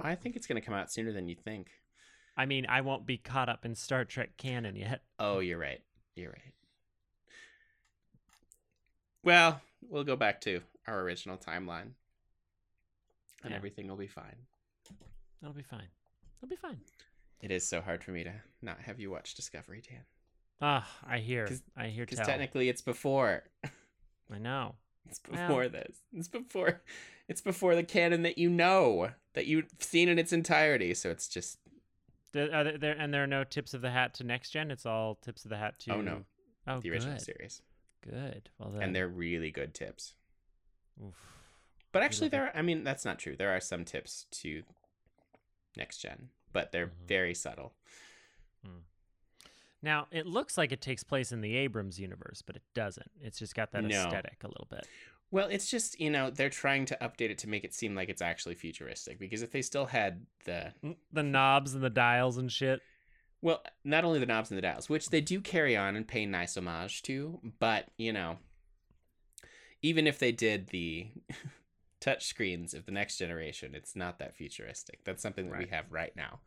I 0.00 0.14
think 0.16 0.36
it's 0.36 0.46
going 0.46 0.60
to 0.60 0.64
come 0.64 0.74
out 0.74 0.92
sooner 0.92 1.12
than 1.12 1.28
you 1.28 1.34
think. 1.34 1.70
I 2.36 2.44
mean, 2.46 2.66
I 2.68 2.80
won't 2.82 3.06
be 3.06 3.16
caught 3.16 3.48
up 3.48 3.64
in 3.64 3.74
Star 3.74 4.04
Trek 4.04 4.36
canon 4.36 4.76
yet. 4.76 5.02
Oh, 5.18 5.38
you're 5.38 5.58
right. 5.58 5.82
You're 6.14 6.30
right. 6.30 6.52
Well, 9.22 9.60
we'll 9.88 10.04
go 10.04 10.16
back 10.16 10.40
to 10.42 10.60
our 10.86 11.00
original 11.00 11.36
timeline. 11.36 11.92
And 13.42 13.50
Yeah. 13.50 13.56
everything 13.56 13.88
will 13.88 13.96
be 13.96 14.06
fine. 14.06 14.46
That'll 15.40 15.54
be 15.54 15.62
fine. 15.62 15.88
It'll 16.38 16.48
be 16.48 16.56
fine. 16.56 16.80
It 17.40 17.50
is 17.50 17.66
so 17.66 17.80
hard 17.80 18.02
for 18.02 18.10
me 18.12 18.24
to 18.24 18.42
not 18.62 18.80
have 18.80 18.98
you 18.98 19.10
watch 19.10 19.34
Discovery, 19.34 19.82
Dan. 19.82 20.04
Ah, 20.60 20.98
I 21.06 21.18
hear. 21.18 21.48
I 21.76 21.88
hear 21.88 22.06
Because 22.06 22.26
technically 22.26 22.68
it's 22.68 22.80
before. 22.82 23.44
I 24.30 24.38
know. 24.38 24.76
It's 25.08 25.20
Well- 25.28 25.46
before 25.46 25.68
this. 25.68 26.02
It's 26.12 26.28
before 26.28 26.82
it's 27.28 27.40
before 27.40 27.74
the 27.74 27.82
canon 27.84 28.22
that 28.22 28.38
you 28.38 28.48
know, 28.48 29.12
that 29.34 29.46
you've 29.46 29.68
seen 29.80 30.08
in 30.08 30.18
its 30.18 30.32
entirety. 30.32 30.94
So 30.94 31.10
it's 31.10 31.28
just 31.28 31.58
Are 32.36 32.64
there, 32.64 32.78
there 32.78 32.96
and 32.98 33.12
there 33.12 33.22
are 33.22 33.26
no 33.28 33.44
tips 33.44 33.74
of 33.74 33.80
the 33.80 33.90
hat 33.90 34.14
to 34.14 34.24
next 34.24 34.50
gen. 34.50 34.70
It's 34.70 34.86
all 34.86 35.16
tips 35.16 35.44
of 35.44 35.50
the 35.50 35.56
hat 35.56 35.78
to. 35.80 35.94
Oh, 35.94 36.00
no. 36.00 36.24
Oh, 36.66 36.80
the 36.80 36.90
original 36.90 37.14
good. 37.14 37.22
series. 37.22 37.62
Good. 38.02 38.50
Well 38.58 38.70
then. 38.70 38.82
And 38.82 38.96
they're 38.96 39.08
really 39.08 39.50
good 39.50 39.74
tips. 39.74 40.14
Oof. 41.04 41.14
But 41.92 42.02
actually 42.02 42.28
there 42.28 42.44
are 42.46 42.52
I 42.56 42.62
mean, 42.62 42.84
that's 42.84 43.04
not 43.04 43.18
true. 43.18 43.36
There 43.36 43.54
are 43.54 43.60
some 43.60 43.84
tips 43.84 44.26
to 44.42 44.62
next 45.76 45.98
gen, 45.98 46.28
but 46.52 46.72
they're 46.72 46.88
Mhm. 46.88 47.06
very 47.06 47.34
subtle. 47.34 47.72
Now, 49.82 50.08
it 50.10 50.26
looks 50.26 50.58
like 50.58 50.72
it 50.72 50.80
takes 50.80 51.04
place 51.04 51.30
in 51.30 51.42
the 51.42 51.54
Abrams 51.54 52.00
universe, 52.00 52.42
but 52.42 52.56
it 52.56 52.62
doesn't. 52.74 53.10
It's 53.20 53.38
just 53.38 53.54
got 53.54 53.70
that 53.72 53.84
No. 53.84 53.88
aesthetic 54.06 54.42
a 54.42 54.48
little 54.48 54.66
bit. 54.68 54.88
Well, 55.30 55.48
it's 55.48 55.68
just, 55.70 55.98
you 56.00 56.10
know, 56.10 56.30
they're 56.30 56.48
trying 56.50 56.86
to 56.86 56.98
update 57.02 57.30
it 57.30 57.38
to 57.38 57.48
make 57.48 57.64
it 57.64 57.74
seem 57.74 57.94
like 57.94 58.08
it's 58.08 58.22
actually 58.22 58.54
futuristic 58.54 59.18
because 59.18 59.42
if 59.42 59.50
they 59.50 59.62
still 59.62 59.86
had 59.86 60.24
the 60.44 60.72
The 61.12 61.22
knobs 61.22 61.74
and 61.74 61.82
the 61.82 61.90
dials 61.90 62.36
and 62.36 62.50
shit. 62.50 62.80
well, 63.42 63.62
not 63.84 64.04
only 64.04 64.18
the 64.18 64.26
knobs 64.26 64.50
and 64.50 64.58
the 64.58 64.62
dials, 64.62 64.88
which 64.88 65.10
they 65.10 65.20
do 65.20 65.40
carry 65.40 65.76
on 65.76 65.96
and 65.96 66.06
pay 66.06 66.26
nice 66.26 66.56
homage 66.56 67.02
to, 67.02 67.40
but, 67.58 67.88
you 67.96 68.12
know, 68.12 68.38
even 69.82 70.06
if 70.06 70.18
they 70.18 70.32
did 70.32 70.68
the 70.68 71.08
touch 72.00 72.26
screens 72.26 72.72
of 72.72 72.86
the 72.86 72.92
next 72.92 73.18
generation, 73.18 73.74
it's 73.74 73.96
not 73.96 74.18
that 74.20 74.36
futuristic. 74.36 75.00
That's 75.04 75.22
something 75.22 75.50
that 75.50 75.58
we 75.58 75.66
have 75.66 75.90
right 75.90 76.14
now. 76.16 76.40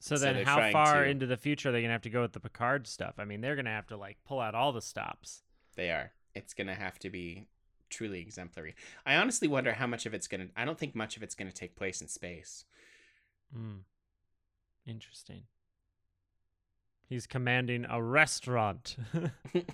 So, 0.00 0.16
So 0.16 0.24
then, 0.24 0.44
how 0.44 0.70
far 0.72 1.04
to- 1.04 1.10
into 1.10 1.26
the 1.26 1.36
future 1.36 1.68
are 1.68 1.72
they 1.72 1.82
gonna 1.82 1.92
have 1.92 2.02
to 2.02 2.10
go 2.10 2.22
with 2.22 2.32
the 2.32 2.40
Picard 2.40 2.86
stuff? 2.86 3.14
I 3.18 3.24
mean, 3.24 3.40
they're 3.42 3.56
gonna 3.56 3.70
have 3.70 3.86
to 3.88 3.96
like 3.96 4.16
pull 4.24 4.40
out 4.40 4.54
all 4.54 4.72
the 4.72 4.80
stops. 4.82 5.42
They 5.76 5.90
are. 5.90 6.12
It's 6.34 6.54
going 6.54 6.66
to 6.68 6.74
have 6.74 6.98
to 7.00 7.10
be 7.10 7.46
truly 7.88 8.20
exemplary. 8.20 8.74
I 9.04 9.16
honestly 9.16 9.48
wonder 9.48 9.72
how 9.72 9.86
much 9.86 10.06
of 10.06 10.14
it's 10.14 10.28
going 10.28 10.46
to 10.48 10.52
I 10.56 10.64
don't 10.64 10.78
think 10.78 10.94
much 10.94 11.16
of 11.16 11.22
it's 11.22 11.34
going 11.34 11.48
to 11.50 11.54
take 11.56 11.74
place 11.76 12.00
in 12.00 12.08
space. 12.08 12.64
Hmm. 13.54 13.78
Interesting. 14.86 15.42
He's 17.08 17.26
commanding 17.26 17.84
a 17.88 18.00
restaurant. 18.00 18.96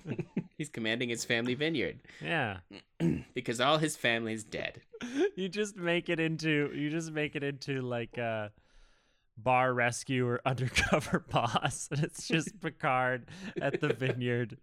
He's 0.57 0.69
commanding 0.69 1.09
his 1.09 1.23
family 1.23 1.53
vineyard 1.53 1.99
yeah. 2.19 2.57
because 3.35 3.61
all 3.61 3.77
his 3.77 3.95
family's 3.95 4.43
dead. 4.43 4.81
You 5.35 5.47
just 5.49 5.77
make 5.77 6.09
it 6.09 6.19
into 6.19 6.71
you 6.73 6.89
just 6.89 7.11
make 7.11 7.35
it 7.35 7.43
into 7.43 7.81
like 7.83 8.17
a 8.17 8.51
bar 9.37 9.73
rescue 9.73 10.27
or 10.27 10.41
undercover 10.45 11.19
boss, 11.29 11.87
and 11.91 12.03
it's 12.03 12.27
just 12.27 12.59
Picard 12.59 13.29
at 13.61 13.79
the 13.81 13.93
vineyard 13.93 14.57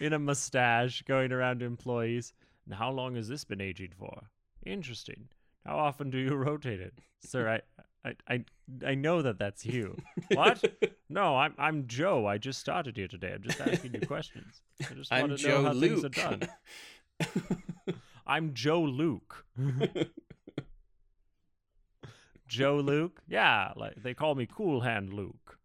in 0.00 0.12
a 0.12 0.18
mustache 0.18 1.02
going 1.02 1.32
around 1.32 1.60
to 1.60 1.66
employees. 1.66 2.32
And 2.66 2.74
how 2.74 2.90
long 2.90 3.16
has 3.16 3.28
this 3.28 3.44
been 3.44 3.60
aging 3.60 3.92
for? 3.98 4.30
Interesting. 4.64 5.28
How 5.66 5.76
often 5.78 6.10
do 6.10 6.18
you 6.18 6.34
rotate 6.34 6.80
it, 6.80 6.94
sir? 7.24 7.48
I. 7.48 7.60
I, 8.06 8.14
I, 8.28 8.44
I 8.86 8.94
know 8.94 9.22
that 9.22 9.38
that's 9.38 9.64
you. 9.64 9.96
What? 10.34 10.62
No, 11.08 11.36
I'm 11.38 11.54
I'm 11.56 11.86
Joe. 11.86 12.26
I 12.26 12.36
just 12.36 12.60
started 12.60 12.98
here 12.98 13.08
today. 13.08 13.32
I'm 13.32 13.42
just 13.42 13.58
asking 13.62 13.94
you 13.94 14.00
questions. 14.06 14.60
I 14.90 14.92
just 14.92 15.10
I'm 15.10 15.28
want 15.30 15.38
to 15.38 15.42
Joe 15.42 15.62
know 15.62 15.68
how 15.68 15.80
things 15.80 16.04
are 16.04 16.10
Luke. 16.10 16.12
done. 16.12 16.48
I'm 18.26 18.52
Joe 18.52 18.82
Luke. 18.82 19.46
Joe 22.46 22.76
Luke? 22.76 23.22
Yeah, 23.28 23.72
like 23.76 24.02
they 24.02 24.14
call 24.14 24.34
me 24.34 24.46
Cool 24.46 24.80
Hand 24.82 25.12
Luke. 25.12 25.58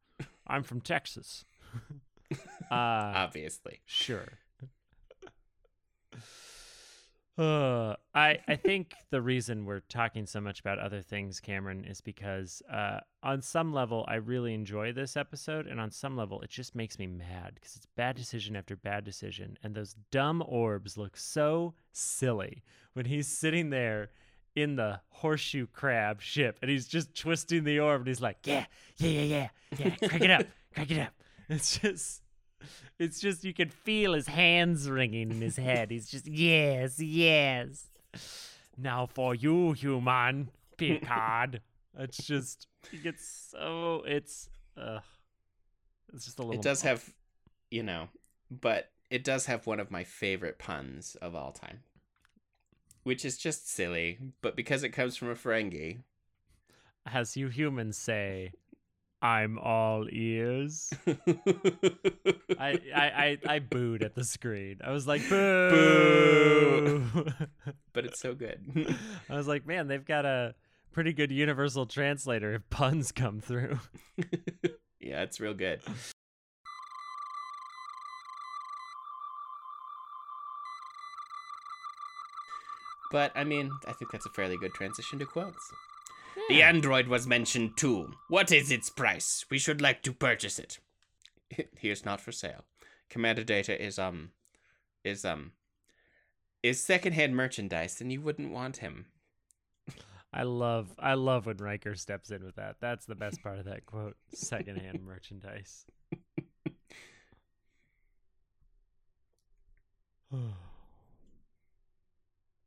I'm 0.47 0.63
from 0.63 0.81
Texas. 0.81 1.45
uh 2.71 2.73
Obviously. 2.73 3.81
sure. 3.85 4.27
Uh, 7.39 7.95
I 8.13 8.39
I 8.49 8.57
think 8.57 8.95
the 9.11 9.21
reason 9.21 9.63
we're 9.63 9.79
talking 9.79 10.25
so 10.25 10.41
much 10.41 10.59
about 10.59 10.77
other 10.77 11.01
things, 11.01 11.39
Cameron, 11.39 11.85
is 11.85 12.01
because 12.01 12.61
uh, 12.69 12.99
on 13.23 13.41
some 13.41 13.71
level 13.71 14.03
I 14.09 14.15
really 14.15 14.53
enjoy 14.53 14.91
this 14.91 15.15
episode, 15.15 15.65
and 15.65 15.79
on 15.79 15.89
some 15.89 16.17
level 16.17 16.41
it 16.41 16.49
just 16.49 16.75
makes 16.75 16.99
me 16.99 17.07
mad 17.07 17.53
because 17.55 17.77
it's 17.77 17.85
bad 17.95 18.17
decision 18.17 18.57
after 18.57 18.75
bad 18.75 19.05
decision, 19.05 19.57
and 19.63 19.73
those 19.73 19.95
dumb 20.11 20.43
orbs 20.45 20.97
look 20.97 21.15
so 21.15 21.75
silly 21.93 22.61
when 22.91 23.05
he's 23.05 23.27
sitting 23.27 23.69
there 23.69 24.09
in 24.62 24.76
the 24.76 25.02
horseshoe 25.10 25.67
crab 25.67 26.22
ship, 26.22 26.60
and 26.62 26.69
he's 26.69 26.88
just 26.88 27.15
twisting 27.15 27.63
the 27.63 27.80
orb, 27.80 28.02
and 28.02 28.08
he's 28.08 28.22
like, 28.22 28.38
yeah, 28.45 28.65
yeah, 28.98 29.10
yeah, 29.10 29.22
yeah, 29.24 29.48
yeah, 29.78 30.08
crank 30.08 30.24
it 30.24 30.32
up, 30.32 30.45
crank 30.74 30.91
it 30.91 31.00
up. 31.00 31.13
It's 31.50 31.80
just. 31.80 32.22
It's 33.00 33.22
just 33.22 33.45
you 33.45 33.54
can 33.54 33.69
feel 33.69 34.12
his 34.12 34.28
hands 34.28 34.89
ringing 34.89 35.32
in 35.32 35.39
his 35.39 35.56
head. 35.56 35.91
He's 35.91 36.10
just 36.10 36.28
yes, 36.28 37.00
yes. 37.00 37.88
Now 38.78 39.06
for 39.06 39.34
you, 39.34 39.72
human 39.72 40.50
Picard. 40.78 41.62
It's 41.98 42.17
just 42.17 42.67
it 42.93 43.04
gets 43.04 43.50
so 43.52 44.04
it's 44.06 44.50
uh 44.78 45.00
it's 46.13 46.26
just 46.26 46.39
a 46.39 46.43
little. 46.43 46.60
It 46.60 46.62
does 46.62 46.82
have, 46.84 47.04
you 47.72 47.84
know, 47.84 48.10
but 48.50 48.91
it 49.10 49.24
does 49.24 49.48
have 49.48 49.67
one 49.67 49.80
of 49.80 49.91
my 49.91 50.04
favorite 50.04 50.60
puns 50.60 51.15
of 51.22 51.36
all 51.36 51.52
time, 51.52 51.80
which 53.03 53.25
is 53.25 53.38
just 53.38 53.69
silly, 53.69 54.19
but 54.41 54.55
because 54.55 54.83
it 54.83 54.89
comes 54.89 55.15
from 55.15 55.29
a 55.29 55.35
Ferengi, 55.35 55.99
as 57.05 57.35
you 57.35 57.47
humans 57.47 57.97
say, 57.97 58.51
I'm 59.21 59.59
all 59.59 60.07
ears. 60.12 60.93
I, 61.07 61.19
I, 62.57 62.79
I, 62.95 63.38
I 63.47 63.59
booed 63.59 64.03
at 64.03 64.15
the 64.15 64.23
screen. 64.23 64.77
I 64.83 64.91
was 64.91 65.07
like, 65.07 65.27
boo. 65.27 67.05
but 67.93 68.05
it's 68.05 68.19
so 68.19 68.33
good. 68.33 68.95
I 69.29 69.35
was 69.35 69.47
like, 69.47 69.67
man, 69.67 69.88
they've 69.88 70.05
got 70.05 70.25
a 70.25 70.55
pretty 70.91 71.13
good 71.13 71.31
universal 71.31 71.85
translator 71.85 72.53
if 72.53 72.69
puns 72.69 73.12
come 73.12 73.41
through. 73.41 73.79
yeah, 74.99 75.23
it's 75.23 75.39
real 75.39 75.53
good. 75.53 75.81
But 83.12 83.32
I 83.36 83.43
mean, 83.43 83.72
I 83.88 83.93
think 83.93 84.12
that's 84.12 84.26
a 84.26 84.30
fairly 84.30 84.58
good 84.58 84.74
transition 84.74 85.19
to 85.19 85.26
quotes. 85.26 85.72
The 86.48 86.62
android 86.62 87.08
was 87.08 87.28
mentioned 87.28 87.76
too. 87.78 88.13
What 88.28 88.52
is 88.52 88.72
its 88.72 88.89
price? 88.89 89.45
We 89.50 89.58
should 89.58 89.82
like 89.82 90.04
to 90.04 90.13
purchase 90.13 90.60
it. 90.60 90.80
Here's 91.78 92.06
not 92.06 92.22
for 92.22 92.32
sale. 92.32 92.65
Commander 93.10 93.43
Data 93.43 93.82
is 93.82 94.00
um 94.00 94.32
is 95.04 95.26
um 95.26 95.52
is 96.62 96.82
secondhand 96.82 97.36
merchandise 97.36 98.00
and 98.02 98.12
you 98.12 98.22
wouldn't 98.22 98.52
want 98.52 98.78
him. 98.78 99.08
I 100.32 100.43
love 100.43 100.93
I 101.00 101.15
love 101.15 101.48
when 101.48 101.58
Riker 101.58 101.95
steps 101.95 102.30
in 102.30 102.43
with 102.43 102.56
that. 102.56 102.76
That's 102.80 103.06
the 103.06 103.15
best 103.15 103.41
part 103.41 103.58
of 103.60 103.65
that 103.65 103.86
quote. 103.86 104.15
Secondhand 104.34 105.04
merchandise. 105.04 105.86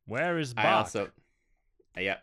Where 0.06 0.38
is 0.38 0.54
Bok? 0.54 0.64
I 0.64 0.72
also 0.72 1.10
uh, 1.96 2.00
yeah. 2.00 2.18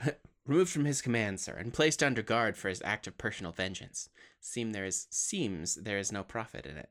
Removed 0.46 0.70
from 0.70 0.84
his 0.84 1.00
command, 1.00 1.40
sir, 1.40 1.54
and 1.54 1.72
placed 1.72 2.02
under 2.02 2.22
guard 2.22 2.56
for 2.56 2.68
his 2.68 2.82
act 2.84 3.06
of 3.06 3.16
personal 3.16 3.52
vengeance. 3.52 4.10
Seem 4.40 4.72
there 4.72 4.84
is 4.84 5.06
seems 5.10 5.74
there 5.74 5.98
is 5.98 6.12
no 6.12 6.22
profit 6.22 6.66
in 6.66 6.76
it. 6.76 6.90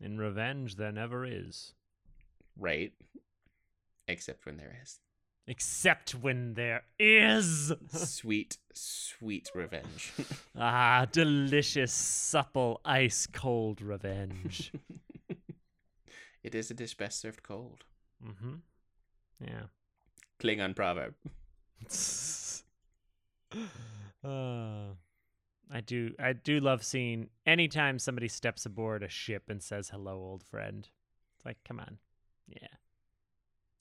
In 0.00 0.18
revenge 0.18 0.76
there 0.76 0.92
never 0.92 1.24
is. 1.24 1.72
Right? 2.58 2.92
Except 4.06 4.44
when 4.44 4.58
there 4.58 4.78
is. 4.82 5.00
Except 5.46 6.10
when 6.12 6.54
there 6.54 6.82
is. 6.98 7.72
sweet, 7.88 8.58
sweet 8.74 9.50
revenge. 9.54 10.12
ah, 10.58 11.06
delicious, 11.10 11.92
supple, 11.92 12.82
ice 12.84 13.26
cold 13.26 13.80
revenge. 13.80 14.72
it 16.42 16.54
is 16.54 16.70
a 16.70 16.74
dish 16.74 16.94
best 16.96 17.18
served 17.18 17.42
cold. 17.42 17.84
mm-hmm. 18.22 18.56
Yeah. 19.40 19.64
Klingon 20.42 20.74
proverb. 20.74 21.14
uh, 24.24 24.94
I 25.72 25.80
do 25.80 26.14
I 26.18 26.32
do 26.32 26.60
love 26.60 26.82
seeing 26.84 27.30
anytime 27.46 27.98
somebody 27.98 28.28
steps 28.28 28.66
aboard 28.66 29.02
a 29.02 29.08
ship 29.08 29.44
and 29.48 29.62
says 29.62 29.90
hello 29.90 30.14
old 30.14 30.42
friend. 30.42 30.88
It's 31.36 31.46
like, 31.46 31.58
come 31.66 31.80
on. 31.80 31.98
Yeah. 32.48 32.68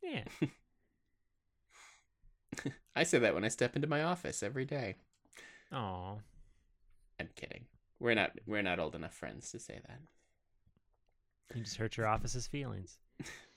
Yeah. 0.01 0.23
I 2.95 3.03
say 3.03 3.19
that 3.19 3.33
when 3.33 3.43
I 3.43 3.49
step 3.49 3.75
into 3.75 3.87
my 3.87 4.03
office 4.03 4.43
every 4.43 4.65
day. 4.65 4.95
Aw. 5.71 6.15
I'm 7.19 7.29
kidding. 7.35 7.65
We're 7.99 8.15
not 8.15 8.31
we're 8.45 8.61
not 8.61 8.79
old 8.79 8.95
enough 8.95 9.13
friends 9.13 9.51
to 9.51 9.59
say 9.59 9.79
that. 9.87 9.99
You 11.55 11.63
just 11.63 11.77
hurt 11.77 11.97
your 11.97 12.07
office's 12.07 12.47
feelings. 12.47 12.97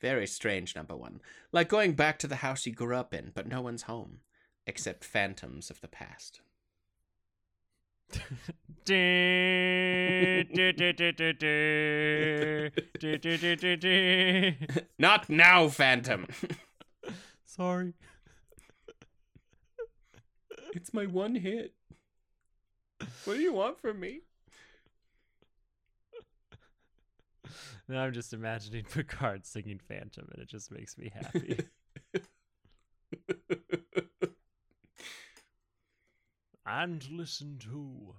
Very 0.00 0.26
strange, 0.26 0.76
number 0.76 0.96
one. 0.96 1.20
Like 1.52 1.68
going 1.68 1.94
back 1.94 2.18
to 2.20 2.26
the 2.26 2.36
house 2.36 2.66
you 2.66 2.72
grew 2.72 2.94
up 2.96 3.14
in, 3.14 3.32
but 3.34 3.48
no 3.48 3.60
one's 3.60 3.82
home. 3.82 4.20
Except 4.66 5.04
phantoms 5.04 5.70
of 5.70 5.80
the 5.80 5.88
past. 5.88 6.40
Not 14.98 15.28
now, 15.28 15.68
Phantom! 15.68 16.26
Sorry. 17.46 17.94
it's 20.74 20.92
my 20.92 21.06
one 21.06 21.36
hit. 21.36 21.74
What 23.24 23.34
do 23.34 23.40
you 23.40 23.52
want 23.52 23.80
from 23.80 24.00
me? 24.00 24.20
Now 27.88 28.02
I'm 28.02 28.12
just 28.12 28.32
imagining 28.32 28.84
Picard 28.92 29.46
singing 29.46 29.78
Phantom, 29.86 30.26
and 30.32 30.42
it 30.42 30.48
just 30.48 30.72
makes 30.72 30.98
me 30.98 31.12
happy. 31.14 31.60
and 36.66 37.08
listen 37.10 37.58
to 37.60 38.14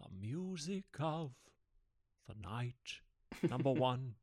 the 0.00 0.06
music 0.20 0.84
of 1.00 1.32
the 2.28 2.34
night. 2.40 3.00
Number 3.48 3.72
one. 3.72 4.14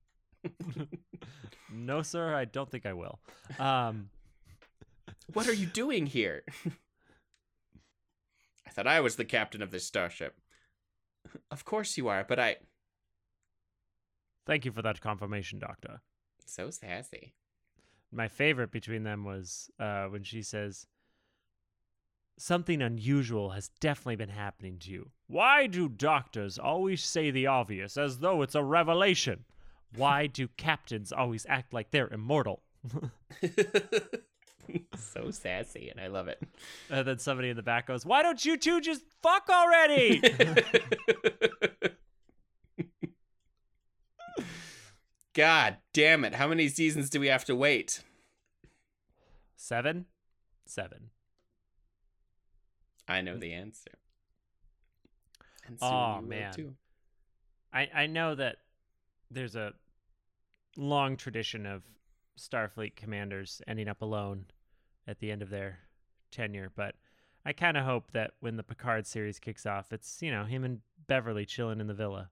no, 1.73 2.01
sir, 2.01 2.33
I 2.33 2.45
don't 2.45 2.71
think 2.71 2.85
I 2.85 2.93
will. 2.93 3.19
Um, 3.59 4.09
What 5.33 5.47
are 5.47 5.53
you 5.53 5.65
doing 5.65 6.05
here? 6.05 6.43
I 8.65 8.69
thought 8.71 8.87
I 8.87 9.01
was 9.01 9.17
the 9.17 9.25
captain 9.25 9.61
of 9.61 9.71
this 9.71 9.85
starship. 9.85 10.39
Of 11.51 11.65
course 11.65 11.97
you 11.97 12.07
are, 12.07 12.23
but 12.23 12.39
I. 12.39 12.57
thank 14.49 14.65
you 14.65 14.71
for 14.71 14.81
that 14.81 14.99
confirmation, 14.99 15.59
Doctor. 15.59 16.01
So 16.45 16.71
sassy. 16.71 17.33
My 18.11 18.27
favorite 18.27 18.71
between 18.71 19.03
them 19.03 19.23
was 19.23 19.69
uh, 19.79 20.05
when 20.05 20.23
she 20.23 20.41
says, 20.41 20.87
Something 22.37 22.81
unusual 22.81 23.51
has 23.51 23.69
definitely 23.79 24.15
been 24.15 24.29
happening 24.29 24.79
to 24.79 24.89
you. 24.89 25.11
Why 25.27 25.67
do 25.67 25.87
doctors 25.87 26.57
always 26.57 27.03
say 27.03 27.29
the 27.29 27.45
obvious 27.45 27.95
as 27.97 28.19
though 28.19 28.41
it's 28.41 28.55
a 28.55 28.63
revelation? 28.63 29.45
Why 29.95 30.25
do 30.25 30.47
captains 30.57 31.11
always 31.11 31.45
act 31.47 31.71
like 31.73 31.91
they're 31.91 32.07
immortal? 32.07 32.63
so 34.97 35.29
sassy, 35.29 35.89
and 35.89 35.99
I 35.99 36.07
love 36.07 36.27
it. 36.27 36.41
And 36.89 37.07
then 37.07 37.19
somebody 37.19 37.49
in 37.49 37.55
the 37.55 37.61
back 37.61 37.85
goes, 37.87 38.03
Why 38.03 38.23
don't 38.23 38.43
you 38.43 38.57
two 38.57 38.81
just 38.81 39.03
fuck 39.21 39.47
already? 39.49 40.23
God 45.33 45.77
damn 45.93 46.25
it. 46.25 46.35
How 46.35 46.47
many 46.47 46.67
seasons 46.67 47.09
do 47.09 47.19
we 47.19 47.27
have 47.27 47.45
to 47.45 47.55
wait? 47.55 48.03
Seven? 49.55 50.05
Seven. 50.65 51.09
I 53.07 53.21
know 53.21 53.37
the 53.37 53.53
answer. 53.53 53.91
And 55.67 55.79
soon 55.79 55.89
Aw, 55.89 56.15
you 56.17 56.21
will 56.21 56.29
man. 56.29 56.53
too. 56.53 56.75
I, 57.73 57.89
I 57.93 58.07
know 58.07 58.35
that 58.35 58.57
there's 59.29 59.55
a 59.55 59.73
long 60.77 61.17
tradition 61.17 61.65
of 61.65 61.83
Starfleet 62.39 62.95
commanders 62.95 63.61
ending 63.67 63.87
up 63.87 64.01
alone 64.01 64.45
at 65.07 65.19
the 65.19 65.31
end 65.31 65.41
of 65.41 65.49
their 65.49 65.79
tenure, 66.31 66.71
but 66.75 66.95
I 67.45 67.53
kind 67.53 67.77
of 67.77 67.85
hope 67.85 68.11
that 68.11 68.31
when 68.39 68.57
the 68.57 68.63
Picard 68.63 69.05
series 69.05 69.39
kicks 69.39 69.65
off, 69.65 69.91
it's, 69.91 70.21
you 70.21 70.31
know, 70.31 70.45
him 70.45 70.63
and 70.63 70.79
Beverly 71.07 71.45
chilling 71.45 71.79
in 71.79 71.87
the 71.87 71.93
villa. 71.93 72.29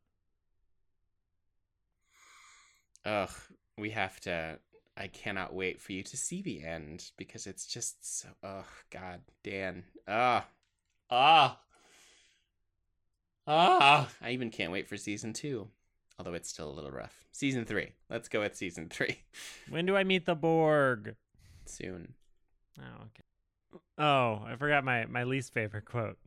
Ugh, 3.08 3.32
we 3.78 3.92
have 3.92 4.20
to. 4.22 4.60
I 4.98 5.08
cannot 5.08 5.54
wait 5.54 5.80
for 5.80 5.94
you 5.94 6.04
to 6.04 6.18
see 6.18 6.42
the 6.42 6.64
end 6.66 7.12
because 7.18 7.48
it's 7.48 7.66
just 7.66 8.20
so. 8.20 8.28
Oh 8.44 8.66
God, 8.90 9.22
Dan. 9.44 9.86
Ah, 10.08 10.46
ah, 11.10 11.58
ah. 13.48 14.10
I 14.22 14.32
even 14.32 14.50
can't 14.50 14.74
wait 14.74 14.90
for 14.90 14.98
season 14.98 15.32
two, 15.32 15.70
although 16.20 16.34
it's 16.34 16.50
still 16.50 16.70
a 16.70 16.74
little 16.74 16.92
rough. 16.92 17.24
Season 17.32 17.64
three. 17.64 17.94
Let's 18.10 18.28
go 18.28 18.42
with 18.42 18.58
season 18.58 18.90
three 18.90 19.20
When 19.70 19.86
do 19.86 19.96
I 19.96 20.04
meet 20.04 20.26
the 20.26 20.36
Borg? 20.36 21.16
soon. 21.66 22.14
Oh, 22.80 23.04
okay. 23.06 23.82
Oh, 23.98 24.44
I 24.46 24.56
forgot 24.58 24.84
my, 24.84 25.06
my 25.06 25.24
least 25.24 25.54
favorite 25.54 25.86
quote. 25.86 26.18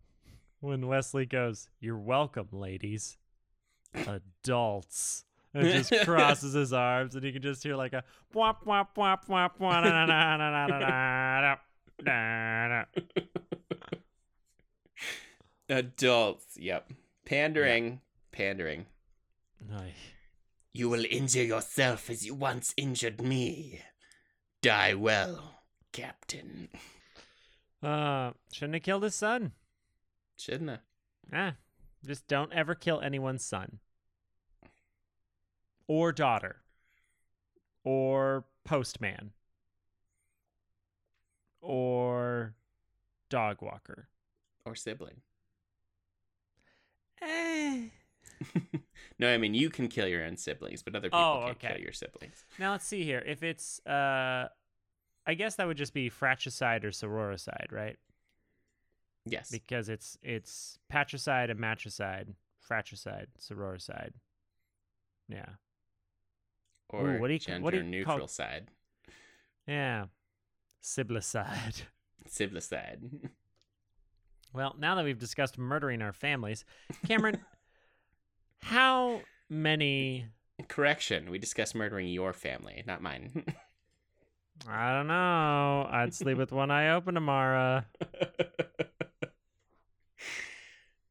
When 0.61 0.87
Wesley 0.87 1.27
goes, 1.27 1.69
You're 1.79 1.99
welcome, 1.99 2.49
ladies. 2.53 3.19
Adults 3.95 5.25
and 5.55 5.67
just 5.67 5.93
crosses 6.05 6.53
his 6.53 6.73
arms, 6.73 7.15
and 7.15 7.25
he 7.25 7.33
can 7.33 7.43
just 7.43 7.63
hear 7.63 7.77
like 7.77 7.93
a 7.93 8.05
wop 8.35 8.65
wop 8.67 8.97
wop 8.97 9.29
wop 9.29 9.59
womp 9.59 9.85
na 9.85 10.07
na 10.07 10.37
na 10.37 10.37
na 10.37 10.67
na 10.67 11.57
na 12.03 12.77
na. 12.77 12.85
Adults, 15.69 16.57
yep. 16.57 16.91
Pandering, 17.25 17.85
yep. 17.85 18.01
pandering. 18.33 18.87
Aye. 19.73 19.95
You 20.73 20.89
will 20.89 21.05
injure 21.09 21.45
yourself 21.45 22.11
as 22.11 22.25
you 22.27 22.35
once 22.35 22.75
injured 22.77 23.21
me. 23.21 23.81
Die 24.63 24.95
well, 24.95 25.55
Captain. 25.93 26.69
Uh, 27.83 28.33
shouldn't 28.53 28.75
have 28.75 28.83
killed 28.83 29.03
his 29.03 29.15
son. 29.15 29.53
Shouldn't 30.37 30.71
have. 30.71 30.81
Ah, 31.33 31.55
just 32.05 32.27
don't 32.29 32.53
ever 32.53 32.75
kill 32.75 33.01
anyone's 33.01 33.45
son 33.45 33.79
or 35.91 36.13
daughter 36.13 36.63
or 37.83 38.45
postman 38.65 39.33
or 41.61 42.55
dog 43.29 43.61
walker. 43.61 44.07
Or 44.65 44.77
sibling. 44.77 45.17
Eh. 47.21 47.89
no, 49.19 49.35
I 49.35 49.37
mean 49.37 49.53
you 49.53 49.69
can 49.69 49.89
kill 49.89 50.07
your 50.07 50.25
own 50.25 50.37
siblings, 50.37 50.81
but 50.81 50.95
other 50.95 51.09
people 51.09 51.19
Oh, 51.19 51.43
can't 51.47 51.57
okay. 51.57 51.69
kill 51.75 51.83
your 51.83 51.93
siblings. 51.93 52.45
Now 52.61 52.71
let's 52.71 52.87
see 52.87 53.03
here. 53.03 53.25
If 53.27 53.43
it's 53.43 53.85
uh 53.85 54.49
I 55.27 55.35
guess 55.35 55.57
that 55.57 55.67
would 55.67 55.77
just 55.77 55.93
be 55.93 56.09
fratricide 56.09 56.85
or 56.85 56.93
sororicide, 56.93 57.73
right? 57.73 57.97
Yes. 59.27 59.51
Because 59.51 59.89
it's 59.89 60.17
it's 60.23 60.79
patricide 60.89 61.51
and 61.51 61.59
matricide, 61.59 62.35
fratricide, 62.61 63.27
sororicide. 63.41 64.13
Yeah. 65.29 65.47
Or 66.93 67.19
what 67.19 67.29
do 67.29 67.33
you- 67.35 67.39
gender 67.39 67.65
what 67.65 67.71
do 67.73 67.79
you 67.79 67.83
neutral 67.83 68.19
call- 68.19 68.29
side. 68.29 68.69
Yeah. 69.67 70.07
Siblicide. 70.83 71.83
Siblicide. 72.29 73.31
Well, 74.53 74.75
now 74.81 74.97
that 74.97 75.05
we've 75.05 75.17
discussed 75.17 75.59
murdering 75.59 76.03
our 76.03 76.13
families, 76.13 76.65
Cameron, 77.07 77.39
how 78.63 79.21
many 79.49 80.27
Correction. 80.67 81.31
We 81.31 81.39
discussed 81.39 81.77
murdering 81.77 82.09
your 82.09 82.33
family, 82.33 82.83
not 82.85 83.01
mine. 83.01 83.45
I 84.69 84.93
don't 84.93 85.07
know. 85.07 85.87
I'd 85.89 86.13
sleep 86.13 86.37
with 86.37 86.51
one 86.51 86.73
eye 86.73 86.91
open 86.91 87.15
tomorrow. 87.15 87.85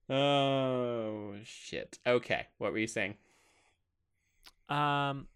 oh 0.09 1.33
shit. 1.45 1.97
Okay. 2.05 2.47
What 2.57 2.71
were 2.73 2.77
you 2.77 2.87
saying? 2.87 3.15
Um 4.67 5.27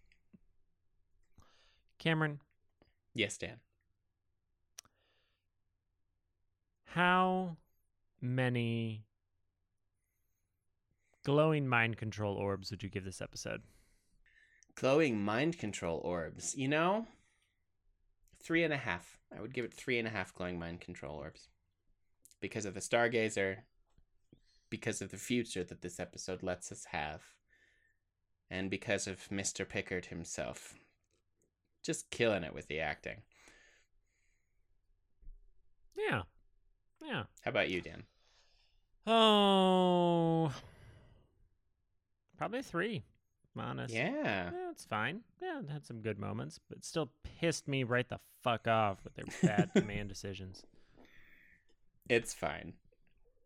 Cameron, 2.04 2.40
Yes, 3.14 3.38
Dan. 3.38 3.60
how 6.84 7.56
many 8.20 9.06
glowing 11.24 11.66
mind 11.66 11.96
control 11.96 12.36
orbs 12.36 12.70
would 12.70 12.82
you 12.82 12.90
give 12.90 13.04
this 13.06 13.22
episode? 13.22 13.62
Glowing 14.74 15.24
mind 15.24 15.58
control 15.58 15.98
orbs. 16.04 16.54
You 16.54 16.68
know, 16.68 17.06
three 18.42 18.64
and 18.64 18.72
a 18.74 18.76
half. 18.76 19.18
I 19.34 19.40
would 19.40 19.54
give 19.54 19.64
it 19.64 19.72
three 19.72 19.98
and 19.98 20.06
a 20.06 20.10
half 20.10 20.34
glowing 20.34 20.58
mind 20.58 20.82
control 20.82 21.16
orbs. 21.16 21.48
Because 22.38 22.66
of 22.66 22.74
the 22.74 22.80
Stargazer, 22.80 23.60
because 24.68 25.00
of 25.00 25.10
the 25.10 25.16
future 25.16 25.64
that 25.64 25.80
this 25.80 25.98
episode 25.98 26.42
lets 26.42 26.70
us 26.70 26.84
have, 26.90 27.22
and 28.50 28.68
because 28.68 29.06
of 29.06 29.26
Mr. 29.30 29.66
Picard 29.66 30.06
himself. 30.06 30.74
Just 31.84 32.10
killing 32.10 32.44
it 32.44 32.54
with 32.54 32.66
the 32.66 32.80
acting. 32.80 33.18
Yeah. 35.96 36.22
Yeah. 37.04 37.24
How 37.42 37.50
about 37.50 37.68
you, 37.70 37.80
Dan? 37.80 38.04
Oh. 39.06 40.52
Probably 42.38 42.62
3. 42.62 43.02
I'm 43.54 43.64
honest. 43.64 43.94
Yeah. 43.94 44.10
Yeah, 44.14 44.70
it's 44.70 44.84
fine. 44.84 45.20
Yeah, 45.40 45.60
it 45.60 45.70
had 45.70 45.86
some 45.86 46.00
good 46.00 46.18
moments, 46.18 46.58
but 46.68 46.84
still 46.84 47.10
pissed 47.40 47.68
me 47.68 47.84
right 47.84 48.08
the 48.08 48.18
fuck 48.42 48.66
off 48.66 48.98
with 49.04 49.14
their 49.14 49.26
bad 49.42 49.70
command 49.76 50.08
decisions. 50.08 50.62
It's 52.08 52.34
fine. 52.34 52.72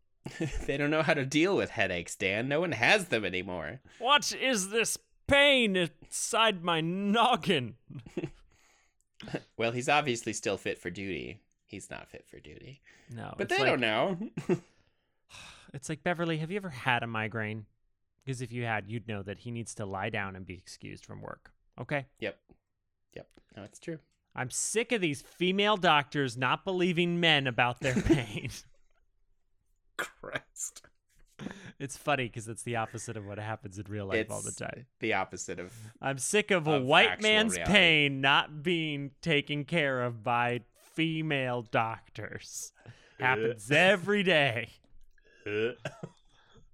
they 0.67 0.77
don't 0.77 0.91
know 0.91 1.03
how 1.03 1.15
to 1.15 1.27
deal 1.27 1.57
with 1.57 1.71
headaches, 1.71 2.15
Dan. 2.17 2.49
No 2.49 2.61
one 2.61 2.73
has 2.73 3.07
them 3.07 3.25
anymore. 3.25 3.81
What 3.99 4.33
is 4.33 4.71
this 4.71 4.97
pain 5.27 5.77
inside 5.77 6.63
my 6.63 6.81
noggin? 6.81 7.75
Well, 9.57 9.73
he's 9.73 9.89
obviously 9.89 10.33
still 10.33 10.57
fit 10.57 10.79
for 10.79 10.91
duty. 10.91 11.41
He's 11.67 11.91
not 11.91 12.09
fit 12.09 12.25
for 12.29 12.39
duty. 12.39 12.81
No, 13.15 13.35
But 13.37 13.49
they 13.49 13.59
like, 13.59 13.67
don't 13.67 13.81
know. 13.81 14.19
It's 15.75 15.91
like 15.91 16.03
Beverly. 16.03 16.39
Have 16.39 16.51
you 16.51 16.57
ever 16.57 16.71
had 16.71 17.03
a 17.03 17.07
migraine? 17.07 17.67
Because 18.25 18.41
if 18.41 18.51
you 18.53 18.65
had, 18.65 18.89
you'd 18.89 19.07
know 19.07 19.23
that 19.23 19.41
he 19.41 19.51
needs 19.51 19.75
to 19.75 19.85
lie 19.85 20.09
down 20.09 20.35
and 20.35 20.47
be 20.47 20.55
excused 20.55 21.05
from 21.05 21.21
work. 21.21 21.53
Okay. 21.79 22.07
yep. 22.21 22.39
Yep. 23.15 23.27
No, 23.55 23.65
it's 23.65 23.79
true. 23.79 23.99
I'm 24.35 24.51
sick 24.51 24.93
of 24.93 25.01
these 25.03 25.21
female 25.23 25.77
doctors 25.77 26.39
not 26.39 26.65
believing 26.65 27.21
men 27.21 27.47
about 27.47 27.81
their 27.81 27.95
pain. 28.03 28.51
Christ. 29.99 30.83
It's 31.79 31.97
funny 31.97 32.25
because 32.25 32.49
it's 32.49 32.63
the 32.63 32.77
opposite 32.77 33.17
of 33.17 33.27
what 33.27 33.39
happens 33.39 33.79
in 33.79 33.85
real 33.89 34.07
life 34.07 34.31
all 34.31 34.43
the 34.43 34.53
time. 34.53 34.87
The 35.01 35.15
opposite 35.15 35.59
of 35.61 35.73
I'm 36.03 36.19
sick 36.19 36.51
of 36.51 36.67
a 36.67 36.81
white 36.81 37.23
man's 37.23 37.55
reality. 37.55 37.73
pain 37.73 38.21
not 38.21 38.63
being 38.63 39.13
taken 39.23 39.65
care 39.65 40.03
of 40.03 40.23
by 40.25 40.61
female 40.95 41.63
doctors. 41.63 42.73
Happens 43.21 43.71
every 43.71 44.23
day. 44.23 44.69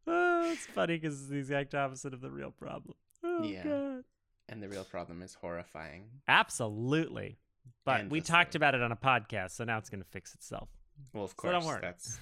Oh, 0.06 0.50
it's 0.52 0.66
funny 0.66 0.98
because 0.98 1.18
it's 1.20 1.30
the 1.30 1.38
exact 1.38 1.74
opposite 1.74 2.12
of 2.12 2.20
the 2.20 2.30
real 2.30 2.50
problem. 2.50 2.94
Oh, 3.22 3.42
Yeah. 3.42 3.62
God. 3.62 4.04
And 4.50 4.62
the 4.62 4.68
real 4.68 4.84
problem 4.84 5.22
is 5.22 5.32
horrifying. 5.32 6.04
Absolutely. 6.28 7.38
But 7.86 8.10
we 8.10 8.20
talked 8.20 8.54
about 8.54 8.74
it 8.74 8.82
on 8.82 8.92
a 8.92 8.96
podcast, 8.96 9.52
so 9.52 9.64
now 9.64 9.78
it's 9.78 9.88
going 9.88 10.02
to 10.02 10.08
fix 10.10 10.34
itself. 10.34 10.68
Well, 11.14 11.24
of 11.24 11.30
So 11.40 11.50
don't 11.50 11.62
course, 11.62 11.64
worry. 11.66 11.80
that's 11.80 12.18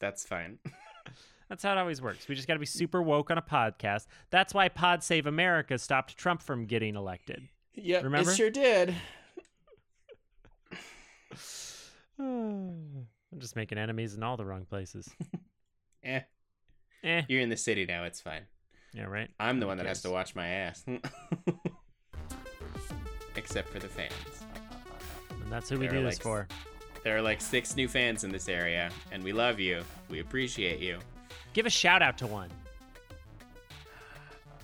that's 0.00 0.24
fine. 0.26 0.58
That's 1.48 1.62
how 1.62 1.72
it 1.72 1.78
always 1.78 2.02
works. 2.02 2.28
We 2.28 2.34
just 2.34 2.46
got 2.46 2.54
to 2.54 2.60
be 2.60 2.66
super 2.66 3.00
woke 3.02 3.30
on 3.30 3.38
a 3.38 3.42
podcast. 3.42 4.06
That's 4.30 4.52
why 4.52 4.68
Pod 4.68 5.02
Save 5.02 5.26
America 5.26 5.78
stopped 5.78 6.16
Trump 6.16 6.42
from 6.42 6.66
getting 6.66 6.94
elected. 6.94 7.48
Yeah, 7.74 8.00
Remember? 8.02 8.30
it 8.30 8.36
sure 8.36 8.50
did. 8.50 8.94
I'm 12.18 13.06
just 13.38 13.56
making 13.56 13.78
enemies 13.78 14.14
in 14.14 14.22
all 14.22 14.36
the 14.36 14.44
wrong 14.44 14.64
places. 14.64 15.08
Eh, 16.04 16.20
Eh. 17.02 17.22
you're 17.28 17.40
in 17.40 17.48
the 17.48 17.56
city 17.56 17.84
now. 17.84 18.04
It's 18.04 18.20
fine. 18.20 18.42
Yeah, 18.94 19.04
right? 19.04 19.28
I'm 19.40 19.58
the 19.58 19.66
one 19.66 19.76
that 19.78 19.86
has 19.86 20.00
to 20.02 20.10
watch 20.10 20.34
my 20.36 20.46
ass. 20.46 20.84
Except 23.36 23.68
for 23.68 23.78
the 23.80 23.88
fans. 23.88 24.12
And 25.42 25.52
that's 25.52 25.68
who 25.68 25.76
we 25.78 25.86
They're 25.88 25.98
do 25.98 26.04
this 26.04 26.18
for. 26.18 26.46
There 27.02 27.16
are 27.16 27.20
like 27.22 27.40
six 27.40 27.74
new 27.76 27.88
fans 27.88 28.22
in 28.24 28.30
this 28.30 28.48
area, 28.48 28.90
and 29.10 29.22
we 29.24 29.32
love 29.32 29.58
you. 29.60 29.82
We 30.08 30.20
appreciate 30.20 30.78
you. 30.80 30.98
Give 31.52 31.66
a 31.66 31.70
shout 31.70 32.02
out 32.02 32.18
to 32.18 32.26
one. 32.26 32.50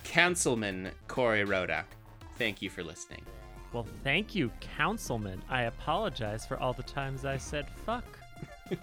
Councilman 0.05 0.91
Corey 1.09 1.45
Rhoda, 1.45 1.85
thank 2.39 2.62
you 2.62 2.70
for 2.70 2.85
listening. 2.85 3.22
Well, 3.72 3.87
thank 4.05 4.35
you, 4.35 4.51
Councilman. 4.61 5.43
I 5.49 5.62
apologize 5.62 6.47
for 6.47 6.57
all 6.61 6.72
the 6.72 6.85
times 6.85 7.24
I 7.24 7.37
said 7.39 7.66
fuck. 7.85 8.05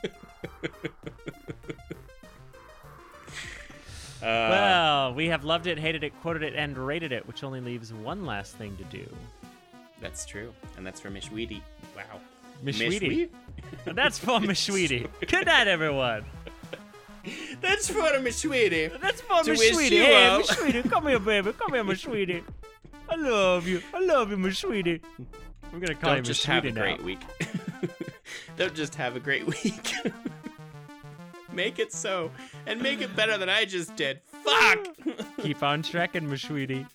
Uh, 4.22 4.49
well, 4.52 5.14
we 5.16 5.28
have 5.30 5.43
loved 5.43 5.66
it, 5.66 5.80
hated 5.80 6.04
it, 6.04 6.14
quoted 6.22 6.43
it, 6.43 6.54
and 6.56 6.78
rated 6.78 7.12
it, 7.12 7.26
which 7.26 7.43
only 7.43 7.60
leaves 7.60 7.91
one 7.91 8.24
last 8.24 8.56
thing 8.56 8.78
to 8.78 8.84
do. 8.84 9.04
that's 9.99 10.28
true, 10.28 10.54
and 10.78 10.86
that's 10.86 10.99
for 10.99 11.10
Mishweedy. 11.10 11.60
Wow. 11.95 12.20
Mishweedy. 12.64 13.30
That's 13.84 14.20
for 14.20 14.39
Mishweedy. 14.39 15.08
Good 15.28 15.47
night, 15.47 15.68
everyone. 15.68 16.24
That's 17.62 17.90
for 17.90 18.02
Mishweedy. 18.02 19.00
That's 19.02 19.22
for 19.22 19.44
To 19.44 19.56
sweetie. 19.56 19.96
You 19.96 20.04
Hey, 20.04 20.12
well. 20.12 20.42
Mishweedy, 20.42 20.90
come 20.90 21.08
here, 21.08 21.20
baby. 21.20 21.54
Come 21.54 21.74
here, 21.74 21.84
my 21.84 21.94
sweetie. 21.94 22.44
I 23.10 23.16
love 23.16 23.68
you. 23.68 23.82
I 23.94 24.00
love 24.00 24.32
you, 24.32 24.38
my 24.38 24.52
sweetie. 24.52 25.02
I'm 25.74 25.80
gonna 25.80 25.96
call 25.96 26.12
you 26.12 26.16
Don't 26.18 26.24
just 26.26 26.46
have 26.46 26.66
a 26.66 26.72
now. 26.72 26.82
great 26.82 27.04
week. 27.04 27.20
Don't 28.58 28.74
just 28.74 28.96
have 28.96 29.16
a 29.16 29.20
great 29.20 29.46
week. 29.46 29.94
make 31.54 31.80
it 31.80 31.94
so, 31.94 32.32
and 32.66 32.82
make 32.82 33.02
it 33.02 33.16
better 33.16 33.38
than 33.38 33.50
I 33.50 33.66
just 33.66 33.96
did. 33.96 34.22
Fuck! 34.44 34.88
Keep 35.42 35.64
on 35.64 35.82
trekking, 35.82 36.24
Mishweedy. 36.28 36.88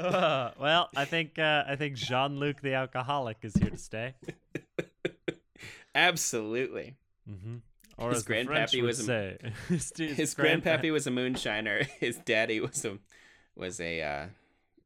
Uh, 0.05 0.51
well, 0.59 0.89
I 0.95 1.05
think 1.05 1.39
uh, 1.39 1.63
I 1.67 1.75
think 1.75 1.95
Jean 1.95 2.39
Luc 2.39 2.61
the 2.61 2.73
alcoholic 2.73 3.37
is 3.43 3.53
here 3.55 3.69
to 3.69 3.77
stay. 3.77 4.13
Absolutely. 5.95 6.95
Mm-hmm. 7.29 7.57
Or 7.97 8.11
His 8.11 8.23
grandpappy 8.23 8.81
was 8.81 9.07
a- 9.07 9.37
his, 9.69 9.91
His 9.95 10.33
grandpappy 10.35 10.91
was 10.91 11.05
a 11.07 11.11
moonshiner. 11.11 11.85
His 11.99 12.17
daddy 12.17 12.59
was 12.59 12.83
a 12.85 12.97
was 13.55 13.79
a 13.79 14.01
uh, 14.01 14.25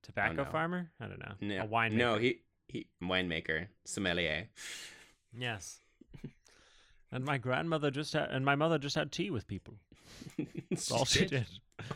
tobacco 0.02 0.46
farmer. 0.46 0.90
I 1.00 1.08
don't 1.08 1.20
know. 1.20 1.34
no, 1.40 1.64
a 1.64 1.68
winemaker. 1.68 1.94
no 1.94 2.18
he 2.18 2.40
he 2.68 2.88
winemaker 3.02 3.68
sommelier. 3.86 4.48
Yes. 5.38 5.80
And 7.12 7.24
my 7.24 7.38
grandmother 7.38 7.92
just 7.92 8.12
had, 8.14 8.30
and 8.32 8.44
my 8.44 8.56
mother 8.56 8.78
just 8.78 8.96
had 8.96 9.12
tea 9.12 9.30
with 9.30 9.48
people. 9.48 9.76
That's 10.70 10.92
all 10.92 11.06
she 11.06 11.26
did. 11.26 11.46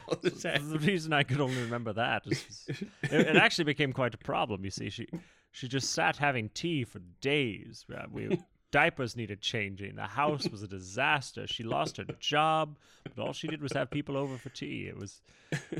All 0.07 0.17
the 0.21 0.29
the 0.29 0.79
reason 0.79 1.13
I 1.13 1.23
could 1.23 1.39
only 1.39 1.61
remember 1.61 1.93
that. 1.93 2.23
is- 2.27 2.65
it, 3.03 3.11
it 3.11 3.35
actually 3.35 3.63
became 3.65 3.93
quite 3.93 4.13
a 4.13 4.17
problem. 4.17 4.63
You 4.65 4.71
see, 4.71 4.89
she 4.89 5.07
she 5.51 5.67
just 5.67 5.91
sat 5.93 6.17
having 6.17 6.49
tea 6.49 6.83
for 6.83 6.99
days. 7.21 7.85
Uh, 7.93 8.03
We 8.11 8.39
diapers 8.71 9.15
needed 9.15 9.41
changing. 9.41 9.95
The 9.95 10.03
house 10.03 10.47
was 10.47 10.61
a 10.61 10.67
disaster. 10.67 11.47
She 11.47 11.63
lost 11.63 11.97
her 11.97 12.03
job, 12.19 12.77
but 13.15 13.19
all 13.25 13.33
she 13.33 13.47
did 13.47 13.63
was 13.63 13.71
have 13.73 13.89
people 13.89 14.15
over 14.15 14.37
for 14.37 14.49
tea. 14.49 14.85
It 14.87 14.97
was 14.97 15.21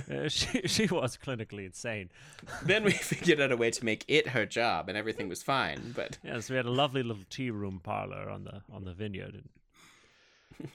uh, 0.10 0.28
she 0.30 0.62
she 0.68 0.88
was 0.88 1.18
clinically 1.18 1.66
insane. 1.66 2.10
then 2.64 2.84
we 2.84 2.92
figured 3.12 3.40
out 3.42 3.52
a 3.52 3.58
way 3.58 3.70
to 3.70 3.86
make 3.86 4.06
it 4.08 4.30
her 4.30 4.46
job, 4.46 4.90
and 4.90 4.98
everything 4.98 5.28
was 5.30 5.44
fine. 5.44 5.94
But 5.96 6.18
Yes, 6.24 6.50
we 6.50 6.56
had 6.56 6.66
a 6.66 6.72
lovely 6.72 7.04
little 7.04 7.26
tea 7.30 7.52
room 7.52 7.80
parlor 7.84 8.30
on 8.30 8.46
the 8.46 8.62
on 8.72 8.86
the 8.86 8.94
vineyard. 8.94 9.36
And, 9.36 9.50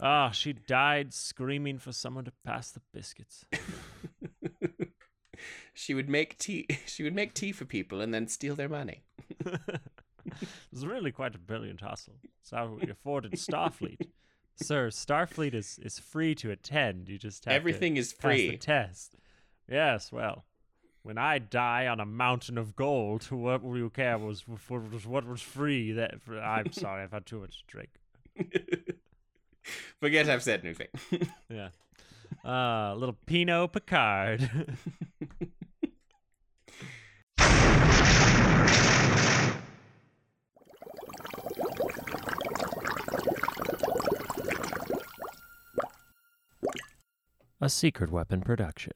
ah, 0.01 0.31
she 0.31 0.53
died 0.53 1.13
screaming 1.13 1.79
for 1.79 1.93
someone 1.93 2.25
to 2.25 2.33
pass 2.45 2.71
the 2.71 2.81
biscuits. 2.93 3.45
she 5.75 5.95
would 5.95 6.09
make 6.09 6.39
tea. 6.39 6.67
She 6.87 7.03
would 7.03 7.15
make 7.15 7.35
tea 7.35 7.53
for 7.53 7.65
people 7.65 8.01
and 8.01 8.15
then 8.15 8.29
steal 8.29 8.55
their 8.55 8.69
money. 8.69 9.05
it 9.45 9.81
was 10.71 10.87
really 10.87 11.13
quite 11.13 11.35
a 11.35 11.39
brilliant 11.39 11.81
hustle. 11.81 12.15
It's 12.41 12.51
how 12.51 12.79
we 12.81 12.91
afforded 12.91 13.33
Starfleet. 13.33 14.09
Sir, 14.57 14.89
Starfleet 14.89 15.55
is, 15.55 15.79
is 15.83 15.99
free 15.99 16.35
to 16.37 16.51
attend. 16.51 17.09
You 17.09 17.19
just 17.19 17.45
have 17.45 17.53
to 17.53 17.57
Everything 17.57 17.97
is 17.97 18.13
pass 18.13 18.37
the 18.37 18.49
free. 18.49 18.57
test. 18.57 19.17
Yes, 19.69 20.13
well, 20.13 20.45
when 21.03 21.19
I 21.19 21.39
die 21.39 21.89
on 21.89 22.01
a 22.01 22.07
mountain 22.07 22.57
of 22.57 22.77
gold, 22.77 23.25
what 23.25 23.63
will 23.63 23.77
you 23.77 23.91
care 23.91 24.19
was, 24.19 24.45
was 24.47 25.07
what 25.07 25.27
was 25.27 25.43
free? 25.43 25.93
That 25.93 26.15
I'm 26.43 26.73
sorry, 26.73 27.03
I've 27.03 27.13
had 27.13 27.27
too 27.27 27.41
much 27.41 27.59
to 27.59 27.65
drink. 27.67 27.91
Forget 30.01 30.29
I've 30.29 30.43
said 30.43 30.61
anything. 30.65 30.89
Yeah. 31.51 31.69
Uh, 32.45 32.95
little 32.97 33.17
Pinot 33.27 33.73
Picard. 33.73 34.51
A 47.61 47.71
secret 47.71 48.11
weapon 48.11 48.43
production. 48.43 48.95